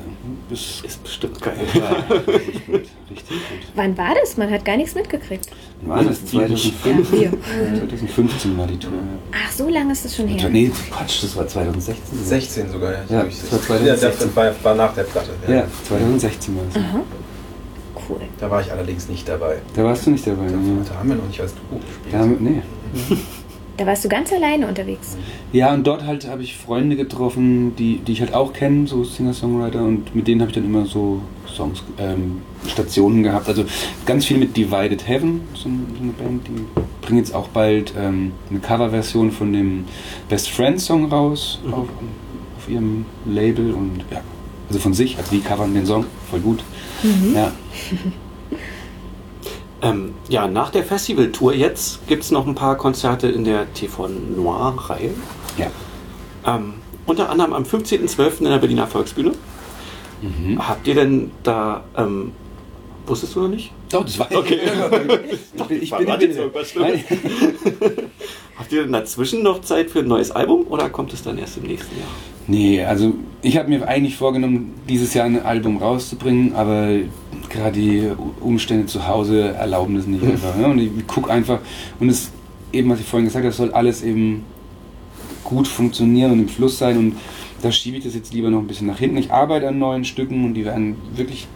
Das 0.49 0.81
Ist 0.85 1.03
bestimmt 1.03 1.41
geil. 1.41 1.55
richtig 2.27 2.65
gut. 2.65 2.75
Richtig 3.09 3.27
gut. 3.27 3.59
Wann 3.75 3.97
war 3.97 4.13
das? 4.19 4.37
Man 4.37 4.49
hat 4.51 4.63
gar 4.65 4.77
nichts 4.77 4.95
mitgekriegt. 4.95 5.47
Wann 5.81 5.89
war 5.89 6.03
das? 6.03 6.25
2005? 6.25 7.11
Ja, 7.13 7.19
wir. 7.19 7.31
2015 7.79 8.57
war 8.57 8.67
die 8.67 8.77
Tour. 8.77 8.91
ja. 8.93 9.37
Ach, 9.45 9.51
so 9.51 9.69
lange 9.69 9.91
ist 9.91 10.05
das 10.05 10.15
schon 10.15 10.27
her. 10.27 10.49
Nee, 10.49 10.71
Quatsch, 10.91 11.23
das 11.23 11.35
war 11.35 11.47
2016. 11.47 12.25
16 12.25 12.71
sogar, 12.71 12.91
ja. 12.91 12.99
Ja, 13.09 13.23
das 13.23 13.69
war 13.69 13.79
ja 13.81 13.95
2016. 13.95 14.27
das 14.27 14.35
war, 14.35 14.63
war 14.63 14.75
nach 14.75 14.93
der 14.93 15.03
Platte. 15.03 15.31
Ja, 15.47 15.65
2016 15.87 16.55
war 16.55 16.63
das. 16.73 16.83
Cool. 18.09 18.21
Da 18.39 18.49
war 18.49 18.61
ich 18.61 18.71
allerdings 18.71 19.09
nicht 19.09 19.27
dabei. 19.27 19.57
Da 19.75 19.83
warst 19.83 20.05
du 20.05 20.11
nicht 20.11 20.25
dabei. 20.25 20.45
Da, 20.45 20.55
ne? 20.55 20.85
da 20.87 20.95
haben 20.95 21.09
wir 21.09 21.15
noch 21.15 21.27
nicht 21.27 21.41
als 21.41 21.53
Duo 21.53 21.79
gespielt. 21.79 22.13
Da, 22.13 22.25
nee. 22.25 22.61
Da 23.77 23.85
warst 23.85 24.03
du 24.03 24.09
ganz 24.09 24.33
alleine 24.33 24.67
unterwegs. 24.67 25.15
Ja, 25.53 25.71
und 25.71 25.85
dort 25.85 26.03
halt 26.03 26.27
habe 26.27 26.41
ich 26.41 26.57
Freunde 26.57 26.95
getroffen, 26.95 27.75
die, 27.75 27.97
die 27.99 28.13
ich 28.13 28.21
halt 28.21 28.33
auch 28.33 28.51
kenne, 28.51 28.87
so 28.87 29.03
Singer-Songwriter, 29.03 29.83
und 29.83 30.15
mit 30.15 30.27
denen 30.27 30.41
habe 30.41 30.49
ich 30.49 30.55
dann 30.55 30.65
immer 30.65 30.85
so 30.87 31.21
Songs, 31.47 31.83
ähm, 31.99 32.41
Stationen 32.67 33.21
gehabt. 33.21 33.47
Also 33.47 33.65
ganz 34.07 34.25
viel 34.25 34.39
mit 34.39 34.57
Divided 34.57 35.07
Heaven, 35.07 35.41
so, 35.53 35.69
ein- 35.69 35.85
so 35.95 36.01
eine 36.03 36.11
Band, 36.13 36.47
die 36.47 36.65
bringen 37.05 37.19
jetzt 37.19 37.35
auch 37.35 37.49
bald 37.49 37.93
ähm, 37.97 38.31
eine 38.49 38.59
Coverversion 38.59 39.31
von 39.31 39.53
dem 39.53 39.85
Best 40.27 40.49
Friends 40.49 40.85
Song 40.85 41.05
raus 41.11 41.59
auf, 41.71 41.87
auf 42.57 42.69
ihrem 42.69 43.05
Label 43.27 43.73
und 43.73 43.99
ja, 44.11 44.21
also 44.69 44.79
von 44.79 44.93
sich, 44.95 45.17
also 45.19 45.29
die 45.31 45.39
covern 45.41 45.73
den 45.75 45.85
Song, 45.85 46.05
voll 46.31 46.39
gut. 46.39 46.63
Ja, 47.35 47.51
Ähm, 49.81 50.15
ja, 50.27 50.47
nach 50.47 50.71
der 50.71 50.83
Festivaltour 50.83 51.53
jetzt 51.53 52.07
gibt 52.07 52.23
es 52.23 52.31
noch 52.31 52.47
ein 52.47 52.55
paar 52.55 52.75
Konzerte 52.77 53.27
in 53.27 53.43
der 53.43 53.71
TV 53.73 54.07
Noir-Reihe. 54.07 55.11
ja. 55.57 55.67
Ähm, 56.45 56.75
unter 57.05 57.29
anderem 57.29 57.53
am 57.53 57.63
15.12. 57.63 58.39
in 58.39 58.45
der 58.45 58.57
Berliner 58.57 58.85
Volksbühne. 58.85 59.33
Mhm. 60.21 60.67
Habt 60.67 60.87
ihr 60.87 60.95
denn 60.95 61.31
da, 61.43 61.83
ähm, 61.95 62.33
wusstest 63.05 63.35
du 63.35 63.41
noch 63.41 63.47
nicht? 63.47 63.71
Doch, 63.89 64.03
das 64.03 64.19
war 64.19 64.27
Okay. 64.33 64.59
ich, 65.69 65.81
ich 65.83 65.91
War- 65.91 65.99
bin 65.99 66.07
war 66.07 66.21
jetzt 66.21 66.37
irgendwas 66.37 66.69
Schlimmes? 66.69 66.99
Habt 68.57 68.71
ihr 68.71 68.83
denn 68.83 68.91
dazwischen 68.91 69.43
noch 69.43 69.61
Zeit 69.61 69.89
für 69.89 69.99
ein 69.99 70.07
neues 70.07 70.31
Album 70.31 70.65
oder 70.67 70.89
kommt 70.89 71.13
es 71.13 71.23
dann 71.23 71.37
erst 71.37 71.57
im 71.57 71.63
nächsten 71.63 71.95
Jahr? 71.97 72.07
Nee, 72.47 72.83
also 72.83 73.13
ich 73.41 73.57
habe 73.57 73.69
mir 73.69 73.87
eigentlich 73.87 74.15
vorgenommen, 74.15 74.73
dieses 74.89 75.13
Jahr 75.13 75.25
ein 75.25 75.41
Album 75.43 75.77
rauszubringen, 75.77 76.55
aber 76.55 76.89
gerade 77.49 77.79
die 77.79 78.09
Umstände 78.41 78.87
zu 78.87 79.07
Hause 79.07 79.49
erlauben 79.49 79.95
das 79.95 80.07
nicht 80.07 80.23
einfach. 80.23 80.55
Ne? 80.55 80.65
Und 80.67 80.79
ich 80.79 81.07
gucke 81.07 81.29
einfach, 81.31 81.59
und 81.99 82.09
es 82.09 82.31
eben, 82.73 82.89
was 82.89 82.99
ich 82.99 83.05
vorhin 83.05 83.25
gesagt 83.27 83.45
habe, 83.45 83.53
soll 83.53 83.71
alles 83.71 84.03
eben 84.03 84.43
gut 85.43 85.67
funktionieren 85.67 86.31
und 86.31 86.39
im 86.39 86.49
Fluss 86.49 86.77
sein 86.77 86.97
und 86.97 87.15
da 87.61 87.71
schiebe 87.71 87.97
ich 87.97 88.03
das 88.03 88.13
jetzt 88.15 88.33
lieber 88.33 88.49
noch 88.49 88.59
ein 88.59 88.67
bisschen 88.67 88.87
nach 88.87 88.99
hinten. 88.99 89.17
Ich 89.17 89.31
arbeite 89.31 89.67
an 89.67 89.79
neuen 89.79 90.03
Stücken 90.05 90.45
und 90.45 90.53
die 90.53 90.65
werden 90.65 90.95
wirklich, 91.15 91.41
ich 91.41 91.47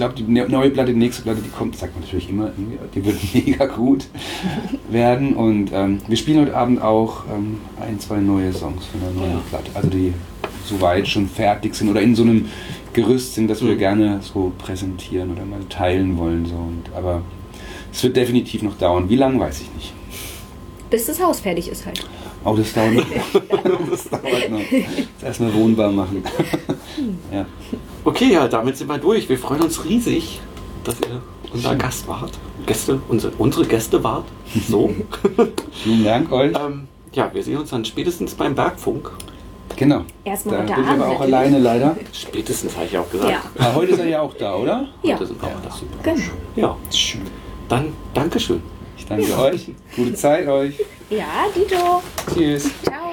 glaube, 0.00 0.14
die 0.14 0.22
ne- 0.24 0.48
neue 0.48 0.70
Platte, 0.70 0.92
die 0.92 0.98
nächste 0.98 1.22
Platte, 1.22 1.40
die 1.42 1.50
kommt, 1.50 1.76
sagt 1.76 1.94
man 1.94 2.02
natürlich 2.02 2.28
immer, 2.30 2.50
die 2.94 3.04
wird 3.04 3.16
mega 3.34 3.66
gut 3.66 4.06
werden 4.90 5.34
und 5.36 5.70
ähm, 5.72 5.98
wir 6.08 6.16
spielen 6.16 6.40
heute 6.40 6.56
Abend 6.56 6.82
auch 6.82 7.24
ähm, 7.32 7.58
ein, 7.80 8.00
zwei 8.00 8.16
neue 8.18 8.52
Songs 8.52 8.86
von 8.86 9.00
der 9.00 9.10
neuen 9.10 9.32
Ja. 9.38 9.42
Platte, 9.48 9.70
also 9.74 9.88
die 9.88 10.12
soweit 10.64 11.06
schon 11.08 11.28
fertig 11.28 11.74
sind 11.74 11.88
oder 11.88 12.00
in 12.00 12.14
so 12.14 12.22
einem 12.22 12.46
Gerüst 12.92 13.34
sind, 13.34 13.48
das 13.48 13.62
wir 13.62 13.74
Mhm. 13.74 13.78
gerne 13.78 14.20
so 14.22 14.52
präsentieren 14.58 15.30
oder 15.32 15.44
mal 15.44 15.60
teilen 15.68 16.16
wollen. 16.18 16.44
So. 16.46 16.54
Und, 16.54 16.84
aber 16.96 17.22
es 17.92 18.02
wird 18.02 18.16
definitiv 18.16 18.62
noch 18.62 18.76
dauern. 18.78 19.08
Wie 19.08 19.16
lange, 19.16 19.38
weiß 19.38 19.60
ich 19.60 19.74
nicht. 19.74 19.92
Bis 20.90 21.06
das 21.06 21.22
Haus 21.22 21.38
fertig 21.40 21.68
ist 21.68 21.86
halt. 21.86 22.04
Auch 22.42 22.56
das 22.56 22.72
dauert 22.72 22.94
noch. 22.94 23.04
das 23.90 24.08
dauert 24.10 24.50
noch. 24.50 24.60
Das 25.20 25.22
erstmal 25.28 25.54
wohnbar 25.54 25.90
machen. 25.92 26.22
ja. 27.32 27.46
Okay, 28.04 28.32
ja, 28.32 28.48
damit 28.48 28.76
sind 28.76 28.88
wir 28.88 28.98
durch. 28.98 29.28
Wir 29.28 29.38
freuen 29.38 29.62
uns 29.62 29.84
riesig, 29.84 30.40
dass 30.84 30.96
ihr 31.00 31.20
unser 31.52 31.74
Gast 31.76 32.06
wart. 32.08 32.32
Gäste, 32.66 33.00
unsere, 33.08 33.32
unsere 33.38 33.66
Gäste 33.66 34.02
wart. 34.02 34.24
So. 34.68 34.94
Vielen 35.72 36.04
Dank 36.04 36.32
euch. 36.32 36.52
ähm, 36.58 36.88
ja, 37.12 37.30
wir 37.32 37.42
sehen 37.42 37.58
uns 37.58 37.70
dann 37.70 37.84
spätestens 37.84 38.34
beim 38.34 38.54
Bergfunk. 38.54 39.10
Genau. 39.76 40.02
Erstmal 40.24 40.56
Da 40.56 40.60
unter 40.62 40.74
bin 40.74 40.84
ich 40.84 40.90
aber 40.90 41.08
auch 41.08 41.20
alleine 41.20 41.58
leider. 41.58 41.96
Spätestens 42.12 42.76
habe 42.76 42.86
ich 42.86 42.98
auch 42.98 43.10
gesagt. 43.10 43.30
Ja. 43.30 43.42
Aber 43.66 43.74
heute 43.76 43.92
ist 43.92 43.98
er 44.00 44.08
ja 44.08 44.20
auch 44.20 44.34
da, 44.34 44.54
oder? 44.56 44.88
Ja, 45.02 45.14
Heute 45.14 45.26
sind 45.26 45.40
wir 45.40 45.48
auch 45.48 45.52
da. 45.62 45.74
genau. 46.02 46.22
Ja, 46.56 46.76
Schön. 46.94 47.22
dann 47.68 47.92
Dankeschön. 48.12 48.62
Ich 48.98 49.06
danke 49.06 49.38
euch. 49.38 49.70
Gute 49.96 50.14
Zeit 50.14 50.46
euch. 50.48 50.74
Ja, 51.08 51.46
Dito. 51.54 52.02
Tschüss. 52.34 52.70
Ciao. 52.82 53.10